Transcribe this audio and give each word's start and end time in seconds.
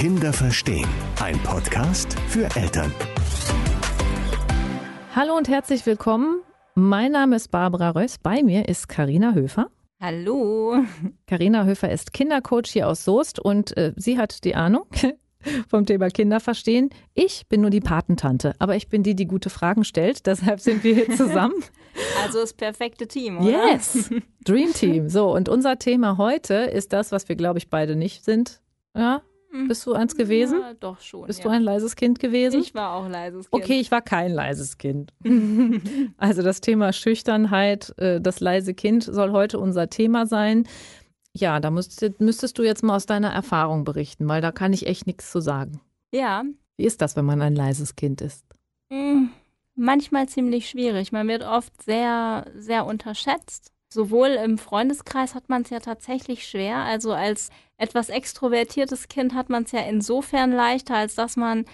Kinder 0.00 0.32
verstehen. 0.32 0.88
Ein 1.20 1.38
Podcast 1.42 2.18
für 2.28 2.44
Eltern. 2.56 2.90
Hallo 5.14 5.36
und 5.36 5.46
herzlich 5.46 5.84
willkommen. 5.84 6.40
Mein 6.74 7.12
Name 7.12 7.36
ist 7.36 7.50
Barbara 7.50 7.90
Röss. 7.90 8.16
Bei 8.16 8.42
mir 8.42 8.66
ist 8.66 8.88
Karina 8.88 9.34
Höfer. 9.34 9.70
Hallo. 10.00 10.82
Karina 11.26 11.66
Höfer 11.66 11.90
ist 11.90 12.14
Kindercoach 12.14 12.68
hier 12.68 12.88
aus 12.88 13.04
Soest 13.04 13.40
und 13.40 13.76
äh, 13.76 13.92
sie 13.94 14.16
hat 14.16 14.42
die 14.44 14.54
Ahnung 14.54 14.86
vom 15.68 15.84
Thema 15.84 16.08
Kinder 16.08 16.40
verstehen. 16.40 16.88
Ich 17.12 17.46
bin 17.50 17.60
nur 17.60 17.68
die 17.68 17.80
Patentante, 17.80 18.54
aber 18.58 18.76
ich 18.76 18.88
bin 18.88 19.02
die, 19.02 19.14
die 19.14 19.26
gute 19.26 19.50
Fragen 19.50 19.84
stellt. 19.84 20.24
Deshalb 20.26 20.60
sind 20.60 20.82
wir 20.82 20.94
hier 20.94 21.14
zusammen. 21.14 21.62
Also 22.24 22.40
das 22.40 22.54
perfekte 22.54 23.06
Team, 23.06 23.36
oder? 23.36 23.72
Yes, 23.72 24.08
Dream 24.46 24.72
Team. 24.72 25.10
So, 25.10 25.30
und 25.30 25.50
unser 25.50 25.78
Thema 25.78 26.16
heute 26.16 26.54
ist 26.54 26.94
das, 26.94 27.12
was 27.12 27.28
wir, 27.28 27.36
glaube 27.36 27.58
ich, 27.58 27.68
beide 27.68 27.96
nicht 27.96 28.24
sind. 28.24 28.62
Ja, 28.96 29.20
bist 29.68 29.86
du 29.86 29.92
eins 29.92 30.14
gewesen? 30.16 30.60
Ja, 30.60 30.74
doch 30.74 31.00
schon. 31.00 31.26
Bist 31.26 31.40
ja. 31.40 31.44
du 31.44 31.50
ein 31.50 31.62
leises 31.62 31.96
Kind 31.96 32.18
gewesen? 32.18 32.60
Ich 32.60 32.74
war 32.74 32.94
auch 32.94 33.08
leises 33.08 33.50
Kind. 33.50 33.62
Okay, 33.62 33.80
ich 33.80 33.90
war 33.90 34.02
kein 34.02 34.32
leises 34.32 34.78
Kind. 34.78 35.12
also 36.16 36.42
das 36.42 36.60
Thema 36.60 36.92
Schüchternheit, 36.92 37.92
äh, 37.98 38.20
das 38.20 38.40
leise 38.40 38.74
Kind 38.74 39.04
soll 39.04 39.32
heute 39.32 39.58
unser 39.58 39.88
Thema 39.90 40.26
sein. 40.26 40.66
Ja, 41.32 41.60
da 41.60 41.70
müsstest, 41.70 42.20
müsstest 42.20 42.58
du 42.58 42.62
jetzt 42.62 42.82
mal 42.82 42.96
aus 42.96 43.06
deiner 43.06 43.30
Erfahrung 43.30 43.84
berichten, 43.84 44.26
weil 44.28 44.40
da 44.40 44.52
kann 44.52 44.72
ich 44.72 44.86
echt 44.86 45.06
nichts 45.06 45.30
zu 45.30 45.40
sagen. 45.40 45.80
Ja. 46.12 46.44
Wie 46.76 46.84
ist 46.84 47.00
das, 47.02 47.16
wenn 47.16 47.24
man 47.24 47.40
ein 47.42 47.54
leises 47.54 47.94
Kind 47.94 48.20
ist? 48.20 48.44
Mm, 48.88 49.26
Manchmal 49.82 50.28
ziemlich 50.28 50.68
schwierig. 50.68 51.10
Man 51.10 51.26
wird 51.26 51.42
oft 51.42 51.82
sehr, 51.82 52.46
sehr 52.54 52.84
unterschätzt. 52.84 53.72
Sowohl 53.92 54.28
im 54.28 54.56
Freundeskreis 54.56 55.34
hat 55.34 55.48
man 55.48 55.62
es 55.62 55.70
ja 55.70 55.80
tatsächlich 55.80 56.46
schwer. 56.46 56.76
Also 56.78 57.12
als 57.12 57.50
etwas 57.76 58.08
extrovertiertes 58.08 59.08
Kind 59.08 59.34
hat 59.34 59.50
man 59.50 59.64
es 59.64 59.72
ja 59.72 59.80
insofern 59.80 60.52
leichter, 60.52 60.94
als 60.94 61.16
dass 61.16 61.36
man 61.36 61.64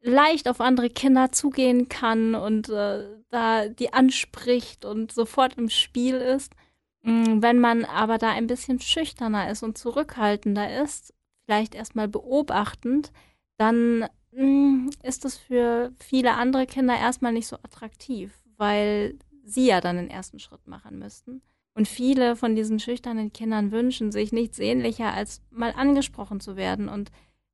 leicht 0.00 0.48
auf 0.48 0.60
andere 0.60 0.88
Kinder 0.88 1.32
zugehen 1.32 1.88
kann 1.88 2.34
und 2.34 2.68
äh, 2.70 3.04
da 3.28 3.68
die 3.68 3.92
anspricht 3.92 4.84
und 4.84 5.12
sofort 5.12 5.58
im 5.58 5.68
Spiel 5.68 6.16
ist. 6.16 6.54
Mm, 7.02 7.42
Wenn 7.42 7.58
man 7.58 7.84
aber 7.84 8.16
da 8.16 8.30
ein 8.30 8.46
bisschen 8.46 8.80
schüchterner 8.80 9.50
ist 9.50 9.62
und 9.62 9.76
zurückhaltender 9.76 10.82
ist, 10.82 11.12
vielleicht 11.44 11.74
erstmal 11.74 12.08
beobachtend, 12.08 13.12
dann 13.58 14.08
mm, 14.32 14.90
ist 15.02 15.24
es 15.24 15.36
für 15.36 15.92
viele 15.98 16.34
andere 16.34 16.66
Kinder 16.66 16.96
erstmal 16.96 17.32
nicht 17.32 17.48
so 17.48 17.56
attraktiv, 17.56 18.32
weil 18.56 19.18
sie 19.46 19.66
ja 19.66 19.80
dann 19.80 19.96
den 19.96 20.10
ersten 20.10 20.38
Schritt 20.38 20.66
machen 20.66 20.98
müssten. 20.98 21.42
Und 21.74 21.88
viele 21.88 22.36
von 22.36 22.56
diesen 22.56 22.80
schüchternen 22.80 23.32
Kindern 23.32 23.70
wünschen 23.70 24.10
sich 24.10 24.32
nichts 24.32 24.56
sehnlicher, 24.56 25.12
als 25.12 25.42
mal 25.50 25.72
angesprochen 25.72 26.40
zu 26.40 26.56
werden 26.56 26.88
und 26.88 27.10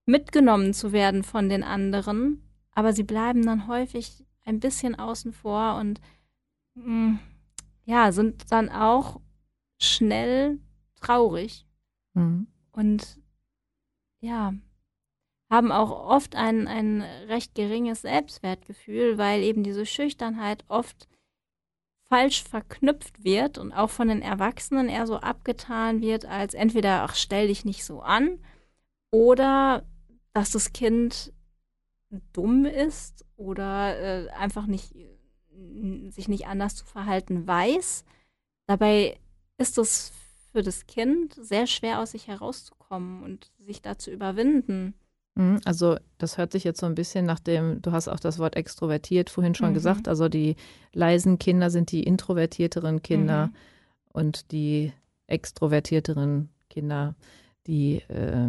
mitgenommen 0.07 0.75
zu 0.75 0.93
werden 0.93 1.25
von 1.25 1.49
den 1.49 1.62
anderen. 1.62 2.43
Aber 2.73 2.93
sie 2.93 3.03
bleiben 3.03 3.45
dann 3.45 3.67
häufig 3.67 4.25
ein 4.45 4.61
bisschen 4.61 4.97
außen 4.99 5.33
vor 5.33 5.77
und 5.77 6.01
mm, 6.75 7.15
ja, 7.84 8.12
sind 8.12 8.51
dann 8.51 8.69
auch 8.69 9.21
schnell 9.79 10.59
traurig 11.01 11.67
Mhm. 12.15 12.47
und 12.73 13.19
ja, 14.21 14.55
haben 15.51 15.73
auch 15.73 15.91
oft 15.91 16.37
ein, 16.37 16.69
ein 16.69 17.03
recht 17.29 17.55
geringes 17.55 18.03
Selbstwertgefühl, 18.03 19.19
weil 19.19 19.43
eben 19.43 19.62
diese 19.62 19.87
Schüchternheit 19.87 20.65
oft 20.69 21.09
falsch 22.13 22.43
verknüpft 22.43 23.25
wird 23.25 23.57
und 23.57 23.73
auch 23.73 23.89
von 23.89 24.09
den 24.09 24.21
Erwachsenen 24.21 24.91
eher 24.91 25.07
so 25.07 25.17
abgetan 25.17 26.03
wird, 26.03 26.27
als 26.27 26.53
entweder, 26.53 27.05
ach, 27.05 27.15
stell 27.15 27.47
dich 27.47 27.65
nicht 27.65 27.87
so 27.87 28.03
an, 28.03 28.39
oder 29.11 29.87
dass 30.35 30.51
das 30.51 30.75
Kind 30.75 31.33
dumm 32.35 32.67
ist 32.67 33.25
oder 33.39 33.99
äh, 33.99 34.29
einfach 34.29 34.67
nicht, 34.67 34.95
sich 36.11 36.28
nicht 36.28 36.47
anders 36.47 36.77
zu 36.77 36.84
verhalten 36.84 37.47
weiß. 37.47 38.05
Dabei 38.67 39.19
ist 39.56 39.78
es 39.78 40.12
für 40.53 40.62
das 40.62 40.87
Kind 40.87 41.34
sehr 41.34 41.67
schwer 41.67 41.99
aus 41.99 42.11
sich 42.11 42.28
herauszukommen 42.28 43.22
und 43.22 43.53
sich 43.59 43.81
da 43.81 43.97
zu 43.97 44.11
überwinden. 44.11 44.93
Mhm, 45.34 45.60
Also 45.65 45.97
das 46.19 46.37
hört 46.38 46.53
sich 46.53 46.62
jetzt 46.65 46.81
so 46.81 46.87
ein 46.87 46.94
bisschen 46.94 47.25
nach 47.25 47.41
dem, 47.41 47.81
du 47.81 47.93
hast 47.93 48.09
auch 48.09 48.20
das 48.20 48.38
Wort 48.38 48.54
extrovertiert 48.56 49.31
vorhin 49.31 49.54
schon 49.54 49.70
Mhm. 49.70 49.75
gesagt, 49.75 50.09
also 50.09 50.28
die 50.28 50.56
leisen 50.93 51.38
Kinder 51.38 51.70
sind 51.70 51.91
die 51.91 52.03
introvertierteren 52.03 53.03
Kinder 53.03 53.47
Mhm. 53.47 53.53
und 54.12 54.53
die 54.53 54.92
extrovertierteren 55.28 56.50
Kinder, 56.69 57.15
die 57.66 58.03
äh, 58.09 58.48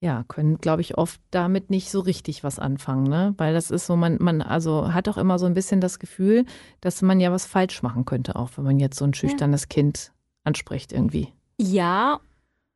ja, 0.00 0.24
können, 0.28 0.58
glaube 0.58 0.80
ich, 0.80 0.96
oft 0.96 1.20
damit 1.32 1.70
nicht 1.70 1.90
so 1.90 1.98
richtig 2.00 2.44
was 2.44 2.60
anfangen, 2.60 3.02
ne? 3.08 3.34
Weil 3.36 3.52
das 3.52 3.72
ist 3.72 3.86
so, 3.86 3.96
man, 3.96 4.16
man, 4.20 4.42
also 4.42 4.92
hat 4.94 5.08
auch 5.08 5.18
immer 5.18 5.40
so 5.40 5.46
ein 5.46 5.54
bisschen 5.54 5.80
das 5.80 5.98
Gefühl, 5.98 6.44
dass 6.80 7.02
man 7.02 7.18
ja 7.18 7.32
was 7.32 7.46
falsch 7.46 7.82
machen 7.82 8.04
könnte, 8.04 8.36
auch 8.36 8.50
wenn 8.56 8.64
man 8.64 8.78
jetzt 8.78 8.96
so 8.96 9.04
ein 9.04 9.12
schüchternes 9.14 9.68
Kind 9.68 10.12
anspricht 10.44 10.92
irgendwie. 10.92 11.32
Ja, 11.60 12.20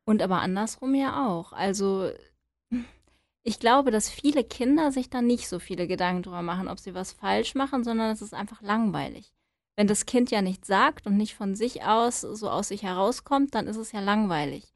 und 0.05 0.21
aber 0.21 0.41
andersrum 0.41 0.95
ja 0.95 1.25
auch. 1.29 1.53
Also 1.53 2.09
ich 3.43 3.59
glaube, 3.59 3.91
dass 3.91 4.09
viele 4.09 4.43
Kinder 4.43 4.91
sich 4.91 5.09
da 5.09 5.21
nicht 5.21 5.49
so 5.49 5.59
viele 5.59 5.85
Gedanken 5.87 6.23
drüber 6.23 6.41
machen, 6.41 6.69
ob 6.69 6.79
sie 6.79 6.93
was 6.93 7.11
falsch 7.11 7.55
machen, 7.55 7.83
sondern 7.83 8.11
es 8.11 8.21
ist 8.21 8.33
einfach 8.33 8.61
langweilig. 8.61 9.33
Wenn 9.75 9.87
das 9.87 10.05
Kind 10.05 10.31
ja 10.31 10.41
nichts 10.41 10.67
sagt 10.67 11.07
und 11.07 11.17
nicht 11.17 11.35
von 11.35 11.55
sich 11.55 11.83
aus 11.83 12.21
so 12.21 12.49
aus 12.49 12.69
sich 12.69 12.83
herauskommt, 12.83 13.53
dann 13.55 13.67
ist 13.67 13.77
es 13.77 13.91
ja 13.91 13.99
langweilig. 13.99 14.73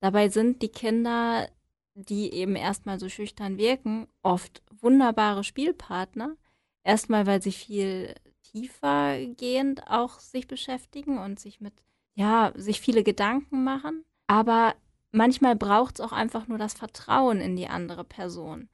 Dabei 0.00 0.28
sind 0.28 0.60
die 0.60 0.68
Kinder, 0.68 1.48
die 1.94 2.32
eben 2.32 2.56
erstmal 2.56 2.98
so 2.98 3.08
schüchtern 3.08 3.58
wirken, 3.58 4.06
oft 4.22 4.62
wunderbare 4.80 5.44
Spielpartner. 5.44 6.36
Erstmal, 6.82 7.26
weil 7.26 7.42
sie 7.42 7.52
viel 7.52 8.14
tiefer 8.42 9.24
gehend 9.36 9.86
auch 9.86 10.18
sich 10.18 10.48
beschäftigen 10.48 11.18
und 11.18 11.38
sich 11.38 11.60
mit, 11.60 11.74
ja, 12.14 12.52
sich 12.56 12.80
viele 12.80 13.04
Gedanken 13.04 13.64
machen. 13.64 14.04
Aber 14.26 14.74
manchmal 15.12 15.56
braucht 15.56 15.98
es 15.98 16.00
auch 16.04 16.12
einfach 16.12 16.48
nur 16.48 16.58
das 16.58 16.74
Vertrauen 16.74 17.40
in 17.40 17.56
die 17.56 17.68
andere 17.68 18.04
Person. 18.04 18.68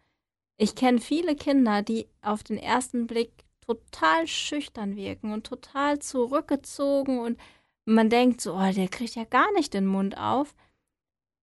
Ich 0.58 0.74
kenne 0.74 1.00
viele 1.00 1.36
Kinder, 1.36 1.82
die 1.82 2.08
auf 2.22 2.42
den 2.42 2.58
ersten 2.58 3.06
Blick 3.06 3.44
total 3.66 4.26
schüchtern 4.26 4.96
wirken 4.96 5.32
und 5.32 5.46
total 5.46 5.98
zurückgezogen 5.98 7.18
und 7.18 7.38
man 7.84 8.10
denkt 8.10 8.40
so, 8.40 8.54
oh, 8.54 8.72
der 8.72 8.88
kriegt 8.88 9.14
ja 9.14 9.24
gar 9.24 9.52
nicht 9.52 9.72
den 9.72 9.86
Mund 9.86 10.18
auf. 10.18 10.54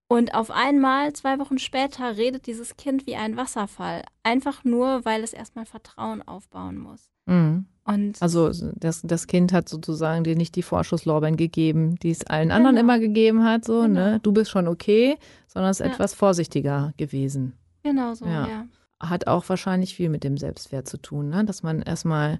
Und 0.10 0.36
auf 0.36 0.52
einmal, 0.52 1.14
zwei 1.14 1.40
Wochen 1.40 1.58
später, 1.58 2.18
redet 2.18 2.46
dieses 2.48 2.76
Kind 2.76 3.08
wie 3.08 3.16
ein 3.16 3.38
Wasserfall. 3.38 4.04
Einfach 4.22 4.64
nur, 4.64 5.06
weil 5.06 5.24
es 5.24 5.34
erstmal 5.34 5.66
Vertrauen 5.66 6.22
aufbauen 6.22 6.78
muss. 6.78 7.13
Mhm. 7.26 7.66
Und 7.86 8.22
Also 8.22 8.50
das, 8.76 9.02
das 9.04 9.28
Kind 9.28 9.52
hat 9.52 9.68
sozusagen 9.68 10.24
dir 10.24 10.38
nicht 10.38 10.56
die 10.56 10.62
Vorschusslorbeeren 10.64 11.36
gegeben, 11.36 11.96
die 11.98 12.12
es 12.12 12.26
allen 12.26 12.50
anderen 12.52 12.78
Genau. 12.78 12.86
immer 12.94 13.00
gegeben 13.00 13.44
hat, 13.44 13.66
so, 13.66 13.82
Genau. 13.82 13.94
ne? 14.00 14.20
Du 14.24 14.32
bist 14.32 14.52
schon 14.52 14.70
okay, 14.70 15.18
sondern 15.48 15.72
ist 15.72 15.80
Ja. 15.80 15.88
etwas 15.88 16.14
vorsichtiger 16.14 16.94
gewesen. 16.98 17.54
genau 17.84 18.14
so, 18.14 18.26
Ja. 18.26 18.48
ja. 18.48 18.66
Hat 19.02 19.28
auch 19.28 19.50
wahrscheinlich 19.50 19.96
viel 19.96 20.08
mit 20.08 20.24
dem 20.24 20.38
Selbstwert 20.38 20.88
zu 20.88 20.96
tun, 20.98 21.28
ne? 21.30 21.44
Dass 21.44 21.62
man 21.64 21.82
erstmal 21.82 22.40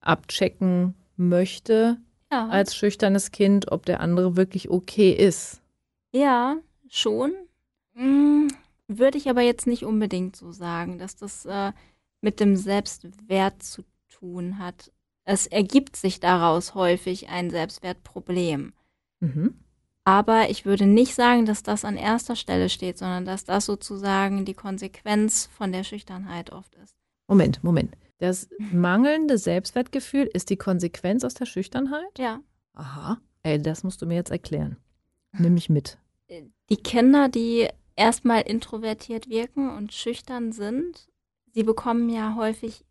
abchecken 0.00 0.94
möchte 1.16 1.98
Ja. 2.30 2.48
als 2.48 2.74
schüchternes 2.74 3.30
Kind, 3.30 3.70
ob 3.70 3.84
der 3.86 4.00
andere 4.00 4.36
wirklich 4.36 4.70
okay 4.70 5.10
ist. 5.12 5.60
Ja, 6.12 6.56
schon. 6.88 7.32
Hm, 7.94 8.48
würde 8.88 9.18
ich 9.18 9.28
aber 9.28 9.42
jetzt 9.42 9.66
nicht 9.66 9.84
unbedingt 9.84 10.36
so 10.36 10.50
sagen, 10.52 10.98
dass 10.98 11.16
das 11.16 11.44
äh, 11.44 11.72
mit 12.22 12.40
dem 12.40 12.56
Selbstwert 12.56 13.62
zu 13.62 13.82
tun 14.22 14.58
hat. 14.58 14.92
Es 15.24 15.46
ergibt 15.46 15.96
sich 15.96 16.20
daraus 16.20 16.74
häufig 16.74 17.28
ein 17.28 17.50
Selbstwertproblem. 17.50 18.72
Mhm. 19.20 19.54
Aber 20.04 20.50
ich 20.50 20.64
würde 20.64 20.86
nicht 20.86 21.14
sagen, 21.14 21.46
dass 21.46 21.62
das 21.62 21.84
an 21.84 21.96
erster 21.96 22.34
Stelle 22.34 22.68
steht, 22.68 22.98
sondern 22.98 23.24
dass 23.24 23.44
das 23.44 23.66
sozusagen 23.66 24.44
die 24.44 24.54
Konsequenz 24.54 25.46
von 25.46 25.70
der 25.70 25.84
Schüchternheit 25.84 26.50
oft 26.50 26.74
ist. 26.76 26.96
Moment, 27.28 27.62
Moment. 27.62 27.96
Das 28.18 28.48
mangelnde 28.58 29.38
Selbstwertgefühl 29.38 30.28
ist 30.32 30.50
die 30.50 30.56
Konsequenz 30.56 31.24
aus 31.24 31.34
der 31.34 31.46
Schüchternheit? 31.46 32.18
Ja. 32.18 32.40
Aha. 32.74 33.20
Ey, 33.42 33.60
das 33.60 33.84
musst 33.84 34.02
du 34.02 34.06
mir 34.06 34.14
jetzt 34.14 34.30
erklären. 34.30 34.76
Nimm 35.32 35.54
mich 35.54 35.68
mit. 35.68 35.98
Die 36.68 36.76
Kinder, 36.76 37.28
die 37.28 37.68
erstmal 37.96 38.42
introvertiert 38.42 39.28
wirken 39.28 39.76
und 39.76 39.92
schüchtern 39.92 40.52
sind, 40.52 41.08
sie 41.52 41.62
bekommen 41.62 42.08
ja 42.08 42.34
häufig 42.36 42.84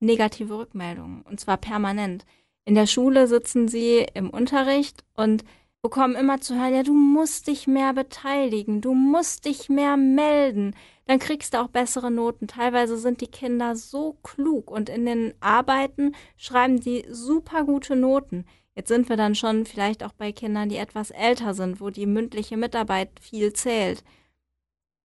negative 0.00 0.58
Rückmeldungen 0.58 1.22
und 1.22 1.40
zwar 1.40 1.56
permanent. 1.56 2.24
In 2.64 2.74
der 2.74 2.86
Schule 2.86 3.28
sitzen 3.28 3.68
sie 3.68 4.06
im 4.14 4.30
Unterricht 4.30 5.04
und 5.14 5.44
bekommen 5.82 6.16
immer 6.16 6.40
zu 6.40 6.56
hören, 6.56 6.74
ja, 6.74 6.82
du 6.82 6.94
musst 6.94 7.46
dich 7.46 7.68
mehr 7.68 7.92
beteiligen, 7.92 8.80
du 8.80 8.92
musst 8.92 9.44
dich 9.44 9.68
mehr 9.68 9.96
melden, 9.96 10.74
dann 11.06 11.20
kriegst 11.20 11.54
du 11.54 11.60
auch 11.60 11.68
bessere 11.68 12.10
Noten. 12.10 12.48
Teilweise 12.48 12.98
sind 12.98 13.20
die 13.20 13.28
Kinder 13.28 13.76
so 13.76 14.16
klug 14.24 14.70
und 14.70 14.88
in 14.88 15.06
den 15.06 15.34
Arbeiten 15.38 16.16
schreiben 16.36 16.80
die 16.80 17.04
super 17.08 17.64
gute 17.64 17.94
Noten. 17.94 18.46
Jetzt 18.74 18.88
sind 18.88 19.08
wir 19.08 19.16
dann 19.16 19.36
schon 19.36 19.64
vielleicht 19.64 20.02
auch 20.02 20.12
bei 20.12 20.32
Kindern, 20.32 20.68
die 20.68 20.76
etwas 20.76 21.10
älter 21.10 21.54
sind, 21.54 21.80
wo 21.80 21.90
die 21.90 22.06
mündliche 22.06 22.56
Mitarbeit 22.56 23.10
viel 23.20 23.52
zählt. 23.52 24.02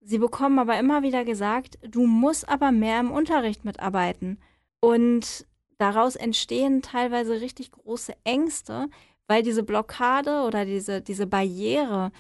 sie 0.02 0.18
bekommen 0.18 0.58
aber 0.58 0.80
immer 0.80 1.04
wieder 1.04 1.24
gesagt, 1.24 1.78
du 1.88 2.08
musst 2.08 2.50
aber 2.50 2.72
mehr 2.72 3.00
im 3.00 3.12
Unterricht 3.12 3.64
mitarbeiten. 3.66 4.40
Und 4.82 5.46
daraus 5.78 6.16
entstehen 6.18 6.82
teilweise 6.82 7.40
richtig 7.40 7.72
große 7.72 8.14
Ängste, 8.26 8.88
weil 9.28 9.44
diese 9.44 9.64
Blockade 9.64 10.42
oder 10.42 10.66
diese, 10.66 11.02
diese 11.02 11.26
Barriere, 11.28 12.12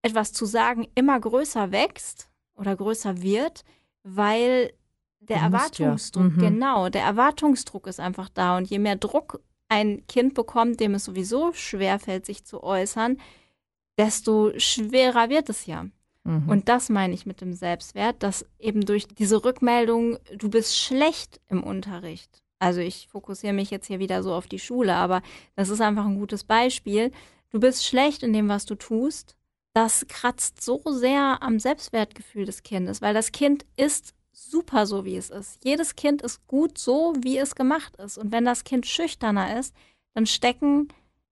etwas 0.00 0.32
zu 0.32 0.46
sagen, 0.46 0.86
immer 0.94 1.20
größer 1.20 1.70
wächst 1.72 2.30
oder 2.54 2.74
größer 2.76 3.20
wird, 3.20 3.64
weil 4.02 4.72
der 5.20 5.38
Du 5.38 5.50
musst 5.50 5.78
ja. 5.78 5.86
Erwartungsdruck, 5.86 6.24
Mhm. 6.36 6.38
genau, 6.38 6.88
der 6.88 7.02
Erwartungsdruck 7.04 7.86
ist 7.86 8.00
einfach 8.00 8.28
da. 8.28 8.56
Und 8.56 8.68
je 8.70 8.78
mehr 8.78 8.96
Druck 8.96 9.40
ein 9.68 10.06
Kind 10.06 10.34
bekommt, 10.34 10.80
dem 10.80 10.94
es 10.94 11.04
sowieso 11.04 11.52
schwerfällt, 11.52 12.26
sich 12.26 12.44
zu 12.44 12.62
äußern, 12.62 13.18
desto 13.98 14.52
schwerer 14.58 15.28
wird 15.30 15.48
es 15.48 15.66
ja. 15.66 15.86
Mhm. 16.24 16.48
Und 16.48 16.68
das 16.68 16.88
meine 16.88 17.14
ich 17.14 17.26
mit 17.26 17.40
dem 17.40 17.52
Selbstwert, 17.52 18.22
dass 18.22 18.46
eben 18.58 18.84
durch 18.84 19.06
diese 19.06 19.44
Rückmeldung, 19.44 20.18
du 20.36 20.48
bist 20.48 20.78
schlecht 20.78 21.40
im 21.48 21.62
Unterricht. 21.62 22.42
Also 22.58 22.80
ich 22.80 23.08
fokussiere 23.08 23.52
mich 23.52 23.70
jetzt 23.70 23.86
hier 23.86 23.98
wieder 23.98 24.22
so 24.22 24.32
auf 24.34 24.46
die 24.46 24.58
Schule, 24.58 24.94
aber 24.94 25.22
das 25.54 25.68
ist 25.68 25.80
einfach 25.80 26.06
ein 26.06 26.18
gutes 26.18 26.44
Beispiel. 26.44 27.10
Du 27.50 27.60
bist 27.60 27.86
schlecht 27.86 28.22
in 28.22 28.32
dem, 28.32 28.48
was 28.48 28.64
du 28.64 28.74
tust. 28.74 29.36
Das 29.74 30.06
kratzt 30.08 30.62
so 30.62 30.80
sehr 30.86 31.42
am 31.42 31.58
Selbstwertgefühl 31.58 32.46
des 32.46 32.62
Kindes, 32.62 33.02
weil 33.02 33.12
das 33.12 33.32
Kind 33.32 33.66
ist 33.76 34.14
super 34.32 34.86
so, 34.86 35.04
wie 35.04 35.16
es 35.16 35.30
ist. 35.30 35.62
Jedes 35.64 35.94
Kind 35.94 36.22
ist 36.22 36.46
gut 36.46 36.78
so, 36.78 37.14
wie 37.20 37.38
es 37.38 37.54
gemacht 37.54 37.96
ist. 37.96 38.18
Und 38.18 38.32
wenn 38.32 38.44
das 38.44 38.64
Kind 38.64 38.86
schüchterner 38.86 39.58
ist, 39.58 39.74
dann 40.14 40.26
stecken 40.26 40.88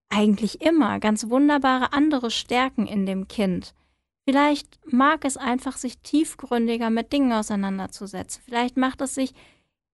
eigentlich 0.09 0.61
immer 0.61 1.01
ganz 1.01 1.31
wunderbare 1.31 1.93
andere 1.93 2.31
Stärken 2.31 2.87
in 2.87 3.07
dem 3.07 3.29
Kind. 3.29 3.75
Vielleicht 4.25 4.79
mag 4.87 5.25
es 5.25 5.37
einfach, 5.37 5.77
sich 5.77 5.99
tiefgründiger 5.99 6.91
mit 6.91 7.13
Dingen 7.13 7.33
auseinanderzusetzen. 7.33 8.43
Vielleicht 8.45 8.77
macht 8.77 9.01
es 9.01 9.15
sich 9.15 9.35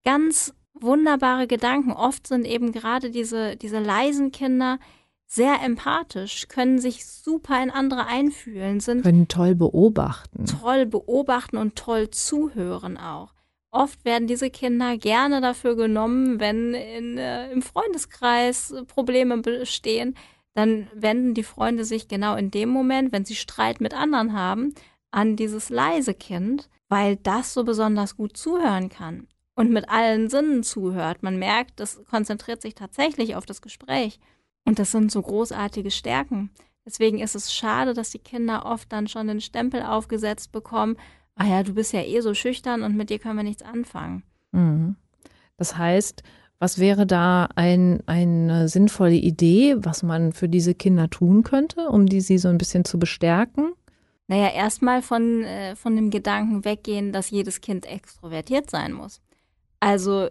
ganz 0.04 0.54
wunderbare 0.74 1.46
Gedanken. 1.46 1.92
Oft 1.92 2.26
sind 2.26 2.44
eben 2.44 2.72
gerade 2.72 3.10
diese, 3.10 3.56
diese 3.56 3.78
leisen 3.78 4.30
Kinder 4.30 4.78
sehr 5.26 5.62
empathisch, 5.62 6.48
können 6.48 6.78
sich 6.78 7.06
super 7.06 7.62
in 7.62 7.70
andere 7.70 8.06
einfühlen, 8.06 8.80
sind 8.80 9.02
können 9.02 9.28
toll 9.28 9.54
beobachten. 9.54 10.46
toll 10.46 10.86
beobachten 10.86 11.58
und 11.58 11.76
toll 11.76 12.10
zuhören 12.10 12.96
auch. 12.96 13.34
Oft 13.70 14.06
werden 14.06 14.26
diese 14.26 14.48
Kinder 14.48 14.96
gerne 14.96 15.42
dafür 15.42 15.76
genommen, 15.76 16.40
wenn 16.40 16.72
in, 16.72 17.18
äh, 17.18 17.52
im 17.52 17.60
Freundeskreis 17.60 18.74
Probleme 18.86 19.36
bestehen, 19.38 20.16
dann 20.58 20.88
wenden 20.92 21.34
die 21.34 21.44
Freunde 21.44 21.84
sich 21.84 22.08
genau 22.08 22.34
in 22.34 22.50
dem 22.50 22.68
Moment, 22.68 23.12
wenn 23.12 23.24
sie 23.24 23.36
Streit 23.36 23.80
mit 23.80 23.94
anderen 23.94 24.32
haben, 24.32 24.74
an 25.12 25.36
dieses 25.36 25.70
leise 25.70 26.14
Kind, 26.14 26.68
weil 26.88 27.14
das 27.14 27.54
so 27.54 27.62
besonders 27.62 28.16
gut 28.16 28.36
zuhören 28.36 28.88
kann 28.88 29.28
und 29.54 29.70
mit 29.70 29.88
allen 29.88 30.28
Sinnen 30.28 30.64
zuhört. 30.64 31.22
Man 31.22 31.38
merkt, 31.38 31.78
das 31.78 32.04
konzentriert 32.06 32.60
sich 32.60 32.74
tatsächlich 32.74 33.36
auf 33.36 33.46
das 33.46 33.62
Gespräch. 33.62 34.18
Und 34.64 34.80
das 34.80 34.90
sind 34.90 35.12
so 35.12 35.22
großartige 35.22 35.92
Stärken. 35.92 36.50
Deswegen 36.84 37.20
ist 37.20 37.36
es 37.36 37.54
schade, 37.54 37.94
dass 37.94 38.10
die 38.10 38.18
Kinder 38.18 38.66
oft 38.66 38.92
dann 38.92 39.06
schon 39.06 39.28
den 39.28 39.40
Stempel 39.40 39.82
aufgesetzt 39.82 40.50
bekommen, 40.50 40.96
ah 41.36 41.46
ja, 41.46 41.62
du 41.62 41.74
bist 41.74 41.92
ja 41.92 42.02
eh 42.02 42.20
so 42.20 42.34
schüchtern 42.34 42.82
und 42.82 42.96
mit 42.96 43.10
dir 43.10 43.20
können 43.20 43.36
wir 43.36 43.44
nichts 43.44 43.62
anfangen. 43.62 44.24
Mhm. 44.50 44.96
Das 45.56 45.76
heißt, 45.76 46.24
was 46.58 46.78
wäre 46.78 47.06
da 47.06 47.48
ein, 47.54 48.02
eine 48.06 48.68
sinnvolle 48.68 49.14
Idee, 49.14 49.76
was 49.78 50.02
man 50.02 50.32
für 50.32 50.48
diese 50.48 50.74
Kinder 50.74 51.08
tun 51.08 51.42
könnte, 51.42 51.88
um 51.88 52.06
die 52.06 52.20
sie 52.20 52.38
so 52.38 52.48
ein 52.48 52.58
bisschen 52.58 52.84
zu 52.84 52.98
bestärken? 52.98 53.72
Naja, 54.26 54.50
erstmal 54.50 55.00
von, 55.00 55.42
äh, 55.44 55.76
von 55.76 55.96
dem 55.96 56.10
Gedanken 56.10 56.64
weggehen, 56.64 57.12
dass 57.12 57.30
jedes 57.30 57.60
Kind 57.60 57.86
extrovertiert 57.86 58.70
sein 58.70 58.92
muss. 58.92 59.22
Also 59.80 60.28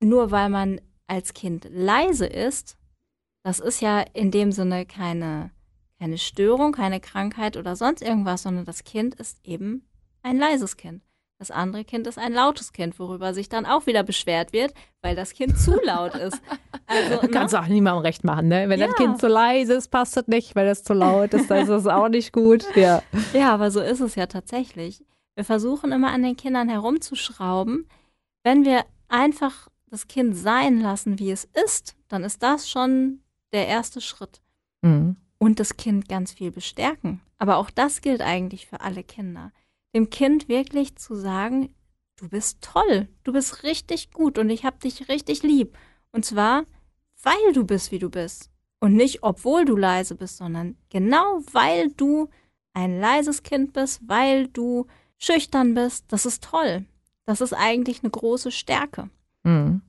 nur 0.00 0.30
weil 0.30 0.50
man 0.50 0.80
als 1.06 1.32
Kind 1.32 1.66
leise 1.70 2.26
ist, 2.26 2.76
das 3.42 3.60
ist 3.60 3.80
ja 3.80 4.00
in 4.12 4.30
dem 4.30 4.52
Sinne 4.52 4.84
keine, 4.84 5.50
keine 5.98 6.18
Störung, 6.18 6.72
keine 6.72 7.00
Krankheit 7.00 7.56
oder 7.56 7.76
sonst 7.76 8.02
irgendwas, 8.02 8.42
sondern 8.42 8.64
das 8.64 8.84
Kind 8.84 9.14
ist 9.14 9.38
eben 9.44 9.86
ein 10.22 10.36
leises 10.36 10.76
Kind. 10.76 11.02
Das 11.38 11.50
andere 11.52 11.84
Kind 11.84 12.06
ist 12.08 12.18
ein 12.18 12.32
lautes 12.32 12.72
Kind, 12.72 12.98
worüber 12.98 13.32
sich 13.32 13.48
dann 13.48 13.64
auch 13.64 13.86
wieder 13.86 14.02
beschwert 14.02 14.52
wird, 14.52 14.74
weil 15.02 15.14
das 15.14 15.32
Kind 15.34 15.56
zu 15.56 15.78
laut 15.84 16.14
ist. 16.16 16.40
Also, 16.86 17.22
ne? 17.22 17.28
Kannst 17.28 17.54
du 17.54 17.58
auch 17.60 17.66
niemandem 17.68 18.02
recht 18.02 18.24
machen, 18.24 18.48
ne? 18.48 18.68
Wenn 18.68 18.80
Ja. 18.80 18.86
das 18.88 18.96
Kind 18.96 19.20
zu 19.20 19.28
leise 19.28 19.74
ist, 19.74 19.88
passt 19.88 20.16
das 20.16 20.26
nicht. 20.26 20.56
Wenn 20.56 20.66
es 20.66 20.82
zu 20.82 20.94
laut 20.94 21.32
ist, 21.34 21.48
dann 21.48 21.62
ist 21.62 21.68
es 21.68 21.86
auch 21.86 22.08
nicht 22.08 22.32
gut. 22.32 22.64
Ja. 22.74 23.02
Ja, 23.32 23.54
aber 23.54 23.70
so 23.70 23.80
ist 23.80 24.00
es 24.00 24.16
ja 24.16 24.26
tatsächlich. 24.26 25.04
Wir 25.36 25.44
versuchen 25.44 25.92
immer 25.92 26.10
an 26.10 26.22
den 26.24 26.36
Kindern 26.36 26.68
herumzuschrauben. 26.68 27.86
Wenn 28.42 28.64
wir 28.64 28.84
einfach 29.08 29.68
das 29.86 30.08
Kind 30.08 30.36
sein 30.36 30.80
lassen, 30.80 31.18
wie 31.20 31.30
es 31.30 31.48
ist, 31.64 31.94
dann 32.08 32.24
ist 32.24 32.42
das 32.42 32.68
schon 32.68 33.20
der 33.52 33.68
erste 33.68 34.00
Schritt. 34.00 34.40
Mhm. 34.82 35.16
Und 35.38 35.60
das 35.60 35.76
Kind 35.76 36.08
ganz 36.08 36.32
viel 36.32 36.50
bestärken. 36.50 37.20
Aber 37.38 37.58
auch 37.58 37.70
das 37.70 38.00
gilt 38.00 38.20
eigentlich 38.22 38.66
für 38.66 38.80
alle 38.80 39.04
Kinder. 39.04 39.52
Dem 39.94 40.10
Kind 40.10 40.48
wirklich 40.48 40.96
zu 40.96 41.14
sagen, 41.14 41.74
du 42.16 42.28
bist 42.28 42.62
toll, 42.62 43.08
du 43.24 43.32
bist 43.32 43.62
richtig 43.62 44.10
gut 44.10 44.38
und 44.38 44.50
ich 44.50 44.64
hab 44.64 44.80
dich 44.80 45.08
richtig 45.08 45.42
lieb. 45.42 45.76
Und 46.12 46.24
zwar, 46.24 46.64
weil 47.22 47.52
du 47.52 47.64
bist, 47.64 47.92
wie 47.92 47.98
du 47.98 48.10
bist. 48.10 48.50
Und 48.80 48.94
nicht, 48.94 49.22
obwohl 49.22 49.64
du 49.64 49.76
leise 49.76 50.14
bist, 50.14 50.36
sondern 50.36 50.76
genau 50.88 51.40
weil 51.52 51.90
du 51.90 52.28
ein 52.74 53.00
leises 53.00 53.42
Kind 53.42 53.72
bist, 53.72 54.00
weil 54.06 54.48
du 54.48 54.86
schüchtern 55.18 55.74
bist. 55.74 56.04
Das 56.08 56.26
ist 56.26 56.44
toll. 56.44 56.84
Das 57.24 57.40
ist 57.40 57.52
eigentlich 57.52 58.02
eine 58.02 58.10
große 58.10 58.52
Stärke. 58.52 59.10
Mhm. 59.42 59.82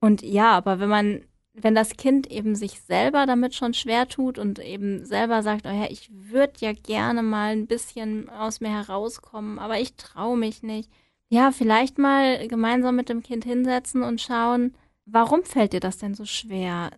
Und 0.00 0.22
ja, 0.22 0.52
aber 0.52 0.78
wenn 0.78 0.88
man, 0.88 1.24
wenn 1.58 1.74
das 1.74 1.96
Kind 1.96 2.30
eben 2.30 2.54
sich 2.54 2.80
selber 2.82 3.24
damit 3.24 3.54
schon 3.54 3.72
schwer 3.72 4.08
tut 4.08 4.38
und 4.38 4.58
eben 4.58 5.06
selber 5.06 5.42
sagt, 5.42 5.66
oh 5.66 5.70
ja, 5.70 5.86
ich 5.88 6.10
würde 6.12 6.52
ja 6.58 6.72
gerne 6.72 7.22
mal 7.22 7.52
ein 7.52 7.66
bisschen 7.66 8.28
aus 8.28 8.60
mir 8.60 8.68
herauskommen, 8.68 9.58
aber 9.58 9.80
ich 9.80 9.94
traue 9.94 10.36
mich 10.36 10.62
nicht. 10.62 10.90
Ja, 11.28 11.50
vielleicht 11.52 11.98
mal 11.98 12.46
gemeinsam 12.46 12.94
mit 12.94 13.08
dem 13.08 13.22
Kind 13.22 13.44
hinsetzen 13.44 14.02
und 14.02 14.20
schauen, 14.20 14.74
warum 15.06 15.44
fällt 15.44 15.72
dir 15.72 15.80
das 15.80 15.96
denn 15.96 16.14
so 16.14 16.26
schwer, 16.26 16.90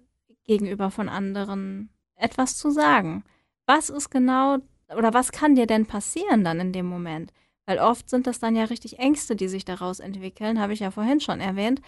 gegenüber 0.45 0.91
von 0.91 1.09
anderen 1.09 1.91
etwas 2.17 2.57
zu 2.57 2.71
sagen? 2.71 3.23
Was 3.67 3.91
ist 3.91 4.11
genau 4.11 4.59
oder 4.97 5.15
was 5.15 5.31
kann 5.31 5.55
dir 5.55 5.67
denn 5.67 5.87
passieren 5.87 6.43
dann 6.43 6.59
in 6.59 6.73
dem 6.73 6.87
Moment? 6.87 7.33
Weil 7.67 7.79
oft 7.79 8.11
sind 8.11 8.27
das 8.27 8.41
dann 8.41 8.57
ja 8.57 8.65
richtig 8.65 8.99
Ängste, 8.99 9.37
die 9.37 9.49
sich 9.49 9.65
daraus 9.65 10.01
entwickeln, 10.01 10.59
habe 10.59 10.73
ich 10.73 10.81
ja 10.81 10.91
vorhin 10.91 11.21
schon 11.21 11.41
erwähnt. 11.41 11.81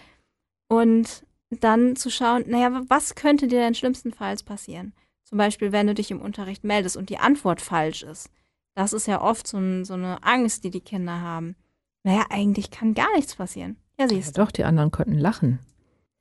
Und 0.69 1.25
dann 1.59 1.95
zu 1.95 2.09
schauen, 2.09 2.43
naja, 2.47 2.81
was 2.87 3.15
könnte 3.15 3.47
dir 3.47 3.59
denn 3.59 3.75
schlimmstenfalls 3.75 4.43
passieren? 4.43 4.93
Zum 5.23 5.37
Beispiel, 5.37 5.71
wenn 5.71 5.87
du 5.87 5.93
dich 5.93 6.11
im 6.11 6.21
Unterricht 6.21 6.63
meldest 6.63 6.97
und 6.97 7.09
die 7.09 7.17
Antwort 7.17 7.61
falsch 7.61 8.03
ist. 8.03 8.29
Das 8.73 8.93
ist 8.93 9.07
ja 9.07 9.21
oft 9.21 9.47
so, 9.47 9.57
ein, 9.57 9.83
so 9.85 9.93
eine 9.93 10.23
Angst, 10.23 10.63
die 10.63 10.69
die 10.71 10.81
Kinder 10.81 11.19
haben. 11.21 11.55
Naja, 12.03 12.25
eigentlich 12.29 12.71
kann 12.71 12.93
gar 12.93 13.13
nichts 13.15 13.35
passieren. 13.35 13.77
Ja, 13.99 14.05
Ja, 14.05 14.09
siehst 14.09 14.37
du. 14.37 14.41
doch, 14.41 14.51
die 14.51 14.63
anderen 14.63 14.91
könnten 14.91 15.17
lachen. 15.17 15.59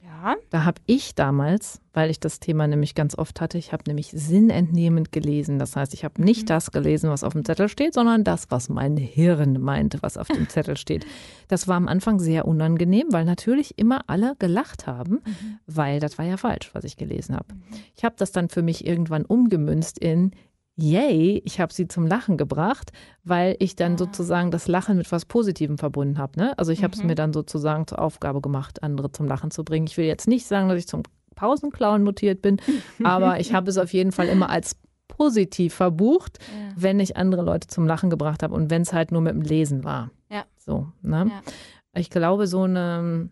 Ja, 0.03 0.37
Da 0.51 0.65
habe 0.65 0.81
ich 0.87 1.15
damals, 1.15 1.81
weil 1.93 2.11
ich 2.11 2.21
das 2.21 2.41
Thema 2.41 2.67
nämlich 2.67 2.95
ganz 2.95 3.17
oft 3.17 3.41
hatte, 3.41 3.59
ich 3.59 3.73
habe 3.73 3.85
nämlich 3.87 4.11
sinnentnehmend 4.13 5.13
gelesen. 5.13 5.59
Das 5.59 5.77
heißt, 5.77 5.93
ich 5.95 6.05
habe 6.05 6.23
nicht 6.23 6.43
Mhm. 6.43 6.47
das 6.47 6.71
gelesen, 6.71 7.11
was 7.11 7.23
auf 7.25 7.33
dem 7.35 7.45
Zettel 7.45 7.69
steht, 7.69 7.95
sondern 7.95 8.25
das, 8.25 8.51
was 8.51 8.69
mein 8.69 8.97
Hirn 8.97 9.61
meinte, 9.61 9.99
was 10.03 10.17
auf 10.17 10.29
dem 10.29 10.49
Zettel 10.49 10.77
steht. 10.77 11.07
Das 11.49 11.69
war 11.69 11.77
am 11.77 11.89
Anfang 11.89 12.19
sehr 12.19 12.47
unangenehm, 12.47 13.09
weil 13.11 13.25
natürlich 13.25 13.79
immer 13.79 14.01
alle 14.09 14.37
gelacht 14.39 14.87
haben, 14.87 15.21
weil 15.67 16.01
das 16.01 16.17
war 16.19 16.25
ja 16.25 16.37
falsch, 16.37 16.71
was 16.73 16.85
ich 16.85 16.97
gelesen 16.97 17.35
habe. 17.37 17.49
Ich 17.97 18.05
habe 18.05 18.15
das 18.19 18.33
dann 18.33 18.49
für 18.49 18.63
mich 18.63 18.87
irgendwann 18.87 19.25
umgemünzt 19.25 19.99
in 19.99 20.33
Yay, 20.81 21.43
ich 21.45 21.61
habe 21.61 21.73
sie 21.73 21.89
zum 21.89 22.07
Lachen 22.07 22.37
gebracht, 22.37 22.93
weil 23.25 23.57
ich 23.59 23.77
dann 23.77 23.95
Ah. 23.95 23.99
sozusagen 23.99 24.51
das 24.51 24.67
Lachen 24.69 24.97
mit 24.97 25.11
was 25.13 25.25
Positivem 25.25 25.79
verbunden 25.79 26.19
habe. 26.19 26.39
Ne? 26.39 26.59
Also 26.59 26.73
ich 26.73 26.83
habe 26.83 26.95
es 26.95 27.01
Mhm. 27.03 27.09
mir 27.09 27.15
dann 27.15 27.33
sozusagen 27.33 27.87
zur 27.87 27.99
Aufgabe 27.99 28.41
gemacht, 28.41 28.83
andere 28.83 29.13
zum 29.13 29.27
Lachen 29.27 29.51
zu 29.51 29.65
bringen. 29.65 29.87
Ich 29.87 29.97
will 29.97 30.07
jetzt 30.07 30.29
nicht 30.29 30.47
sagen, 30.47 30.69
dass 30.69 30.79
ich 30.79 30.89
zum 30.89 31.03
Pausenclown 31.37 32.03
mutiert 32.05 32.43
bin, 32.43 32.59
aber 33.05 33.41
ich 33.41 33.53
habe 33.55 33.71
es 33.71 33.79
auf 33.79 33.93
jeden 33.93 34.13
Fall 34.13 34.29
immer 34.29 34.51
als 34.51 34.77
positiv 35.09 35.75
verbucht, 35.75 36.39
Ja. 36.41 36.73
wenn 36.77 37.01
ich 37.01 37.17
andere 37.17 37.43
Leute 37.43 37.69
zum 37.69 37.87
Lachen 37.87 38.11
gebracht 38.11 38.43
habe 38.43 38.55
und 38.55 38.71
wenn 38.71 38.83
es 38.83 38.93
halt 38.93 39.13
nur 39.13 39.21
mit 39.21 39.33
dem 39.35 39.43
Lesen 39.43 39.85
war. 39.85 40.11
Ja. 40.31 40.45
So, 40.57 40.89
ne? 41.03 41.27
Ja. 41.31 41.43
Ich 42.01 42.09
glaube, 42.11 42.47
so 42.47 42.63
eine, 42.63 43.29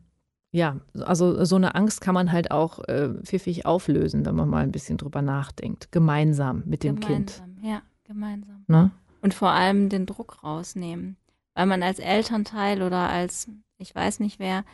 ja, 0.50 0.76
also 1.00 1.44
so 1.44 1.56
eine 1.56 1.74
Angst 1.74 2.00
kann 2.00 2.14
man 2.14 2.32
halt 2.32 2.50
auch 2.50 2.78
äh, 2.88 3.10
pfiffig 3.22 3.66
auflösen, 3.66 4.24
wenn 4.24 4.34
man 4.34 4.48
mal 4.48 4.62
ein 4.62 4.72
bisschen 4.72 4.96
drüber 4.96 5.22
nachdenkt. 5.22 5.92
Gemeinsam 5.92 6.62
mit 6.64 6.82
dem 6.84 7.00
Kind. 7.00 7.42
gemeinsam. 7.42 7.58
Ja, 7.62 7.82
gemeinsam. 8.04 8.64
Ne? 8.66 8.90
Und 9.20 9.34
vor 9.34 9.50
allem 9.50 9.88
den 9.88 10.06
Druck 10.06 10.42
rausnehmen. 10.42 11.16
Weil 11.54 11.66
man 11.66 11.82
als 11.82 11.98
Elternteil 11.98 12.82
oder 12.82 13.10
als, 13.10 13.48
ich 13.78 13.94
weiß 13.94 14.20
nicht 14.20 14.38
wer, 14.38 14.64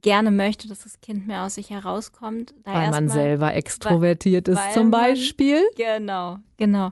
gerne 0.00 0.30
möchte, 0.30 0.68
dass 0.68 0.80
das 0.80 1.00
Kind 1.00 1.26
mehr 1.26 1.44
aus 1.44 1.56
sich 1.56 1.70
herauskommt. 1.70 2.54
Weil 2.64 2.90
man 2.90 3.08
selber 3.08 3.54
extrovertiert 3.54 4.46
ist 4.46 4.58
weil 4.58 4.72
zum 4.72 4.90
man- 4.90 5.00
Beispiel. 5.00 5.62
Genau, 5.76 6.38
genau. 6.56 6.90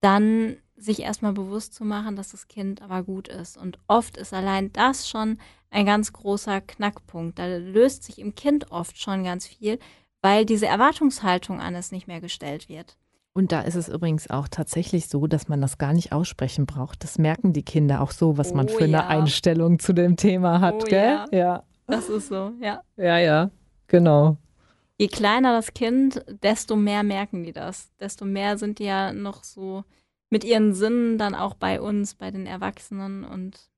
Dann 0.00 0.56
sich 0.76 1.00
erstmal 1.00 1.32
bewusst 1.32 1.74
zu 1.74 1.84
machen, 1.84 2.14
dass 2.14 2.30
das 2.30 2.46
Kind 2.46 2.82
aber 2.82 3.02
gut 3.02 3.26
ist. 3.28 3.56
Und 3.56 3.78
oft 3.88 4.16
ist 4.16 4.34
allein 4.34 4.72
das 4.72 5.08
schon 5.08 5.38
ein 5.74 5.86
ganz 5.86 6.12
großer 6.12 6.60
Knackpunkt. 6.60 7.38
Da 7.38 7.46
löst 7.46 8.04
sich 8.04 8.18
im 8.18 8.34
Kind 8.34 8.70
oft 8.70 8.98
schon 9.00 9.24
ganz 9.24 9.46
viel, 9.46 9.78
weil 10.22 10.46
diese 10.46 10.66
Erwartungshaltung 10.66 11.60
an 11.60 11.74
es 11.74 11.92
nicht 11.92 12.06
mehr 12.06 12.20
gestellt 12.20 12.68
wird. 12.68 12.96
Und 13.36 13.50
da 13.50 13.62
ist 13.62 13.74
es 13.74 13.88
übrigens 13.88 14.30
auch 14.30 14.46
tatsächlich 14.46 15.08
so, 15.08 15.26
dass 15.26 15.48
man 15.48 15.60
das 15.60 15.76
gar 15.76 15.92
nicht 15.92 16.12
aussprechen 16.12 16.66
braucht. 16.66 17.02
Das 17.02 17.18
merken 17.18 17.52
die 17.52 17.64
Kinder 17.64 18.00
auch 18.00 18.12
so, 18.12 18.38
was 18.38 18.54
man 18.54 18.68
Oh 18.68 18.72
für 18.72 18.84
eine 18.84 18.92
ja. 18.92 19.06
Einstellung 19.08 19.80
zu 19.80 19.92
dem 19.92 20.16
Thema 20.16 20.60
hat, 20.60 20.74
Oh 20.74 20.84
gell? 20.84 21.26
ja. 21.32 21.38
ja. 21.38 21.62
Das 21.88 22.08
ist 22.08 22.28
so, 22.28 22.52
ja. 22.60 22.80
Ja, 22.96 23.18
ja, 23.18 23.50
genau. 23.88 24.36
Je 24.96 25.08
kleiner 25.08 25.52
das 25.52 25.74
Kind, 25.74 26.24
desto 26.44 26.76
mehr 26.76 27.02
merken 27.02 27.42
die 27.42 27.52
das. 27.52 27.90
Desto 27.98 28.24
mehr 28.24 28.56
sind 28.56 28.78
die 28.78 28.84
ja 28.84 29.12
noch 29.12 29.42
so 29.42 29.82
mit 30.30 30.44
ihren 30.44 30.72
Sinnen 30.72 31.18
dann 31.18 31.34
auch 31.34 31.54
bei 31.54 31.80
uns, 31.80 32.14
bei 32.14 32.30
den 32.30 32.46
Erwachsenen. 32.46 33.24
Und 33.24 33.68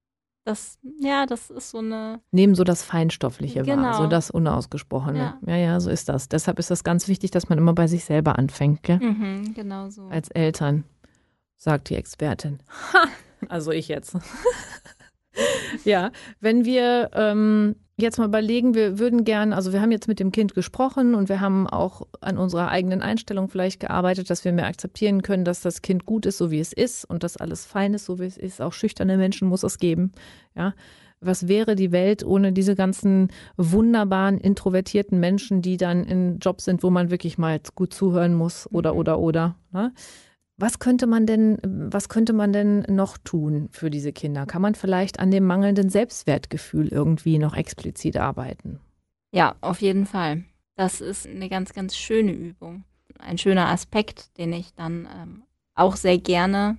das, 0.47 0.79
ja, 1.01 1.27
das 1.27 1.51
ist 1.51 1.71
so 1.71 1.79
eine. 1.79 2.21
Nehmen 2.31 2.55
so 2.55 2.63
das 2.63 2.83
Feinstoffliche 2.85 3.67
wahr, 3.67 3.77
Genau. 3.77 3.93
so 3.95 4.07
das 4.07 4.31
Unausgesprochene. 4.31 5.19
Ja. 5.19 5.39
Ja. 5.47 5.57
ja, 5.57 5.81
so 5.81 5.91
ist 5.91 6.09
das. 6.09 6.29
Deshalb 6.29 6.59
ist 6.61 6.71
das 6.71 6.85
ganz 6.85 7.09
wichtig, 7.09 7.33
dass 7.33 7.49
man 7.49 7.59
immer 7.59 7.73
bei 7.73 7.89
sich 7.89 8.05
selber 8.05 8.39
anfängt, 8.39 8.83
gell? 8.85 8.99
Mhm, 9.01 9.55
genau 9.55 9.91
so. 9.91 10.07
Als 10.07 10.29
Eltern, 10.31 10.85
sagt 11.57 11.91
die 11.91 11.97
Expertin. 11.97 12.61
Ha! 12.93 13.09
Also 13.49 13.73
ich 13.73 13.89
jetzt. 13.89 14.17
ja, 15.85 16.11
wenn 16.41 16.65
wir 16.65 17.11
ähm, 17.13 17.77
jetzt 17.99 18.19
mal 18.19 18.27
überlegen, 18.27 18.75
wir 18.75 18.99
würden 18.99 19.25
gern, 19.25 19.53
also 19.53 19.73
wir 19.73 19.81
haben 19.81 19.91
jetzt 19.91 20.09
mit 20.09 20.21
dem 20.21 20.33
Kind 20.33 20.55
gesprochen 20.55 21.15
und 21.15 21.29
wir 21.29 21.41
haben 21.41 21.67
auch 21.67 22.07
an 22.21 22.37
unserer 22.37 22.69
eigenen 22.69 23.01
Einstellung 23.03 23.49
vielleicht 23.49 23.81
gearbeitet, 23.81 24.29
dass 24.29 24.45
wir 24.45 24.53
mehr 24.53 24.67
akzeptieren 24.67 25.23
können, 25.23 25.45
dass 25.45 25.63
das 25.63 25.81
Kind 25.83 26.05
gut 26.05 26.27
ist, 26.27 26.37
so 26.39 26.51
wie 26.51 26.61
es 26.61 26.73
ist 26.73 27.05
und 27.05 27.23
dass 27.23 27.37
alles 27.39 27.65
fein 27.65 27.95
ist, 27.95 28.05
so 28.05 28.19
wie 28.19 28.27
es 28.27 28.37
ist. 28.37 28.61
Auch 28.61 28.73
schüchterne 28.75 29.17
Menschen 29.17 29.49
muss 29.49 29.63
es 29.63 29.79
geben. 29.79 30.13
Ja. 30.55 30.75
Was 31.21 31.49
wäre 31.49 31.75
die 31.75 31.93
Welt 31.93 32.23
ohne 32.25 32.53
diese 32.53 32.75
ganzen 32.75 33.33
wunderbaren, 33.57 34.37
introvertierten 34.37 35.19
Menschen, 35.19 35.63
die 35.63 35.79
dann 35.79 36.05
in 36.05 36.39
Jobs 36.39 36.67
sind, 36.67 36.83
wo 36.83 36.91
man 36.91 37.11
wirklich 37.11 37.39
mal 37.39 37.59
gut 37.75 37.95
zuhören 37.95 38.35
muss 38.35 38.69
oder, 38.71 38.93
Mhm. 38.93 38.99
oder, 38.99 39.19
oder. 39.19 39.57
Ne? 39.73 39.93
Was 40.59 40.79
könnte 40.79 41.07
man 41.07 41.27
denn, 41.27 41.59
was 41.63 42.09
könnte 42.09 42.33
man 42.33 42.53
denn 42.53 42.81
noch 42.89 43.19
tun 43.19 43.69
für 43.73 43.91
diese 43.91 44.13
Kinder? 44.13 44.47
Kann 44.47 44.63
man 44.63 44.75
vielleicht 44.75 45.21
an 45.21 45.31
dem 45.31 45.45
mangelnden 45.45 45.91
Selbstwertgefühl 45.91 46.89
irgendwie 46.89 47.39
noch 47.39 47.55
explizit 47.55 48.17
arbeiten? 48.17 48.81
Ja, 49.33 49.57
auf 49.61 49.83
jeden 49.83 50.07
Fall. 50.07 50.45
Das 50.77 51.01
ist 51.03 51.27
eine 51.27 51.49
ganz, 51.51 51.75
ganz 51.75 51.95
schöne 51.97 52.33
Übung. 52.33 52.85
Ein 53.19 53.37
schöner 53.39 53.69
Aspekt, 53.69 54.37
den 54.39 54.53
ich 54.53 54.75
dann 54.75 55.07
ähm, 55.15 55.43
auch 55.75 55.97
sehr 55.97 56.19
gerne 56.19 56.79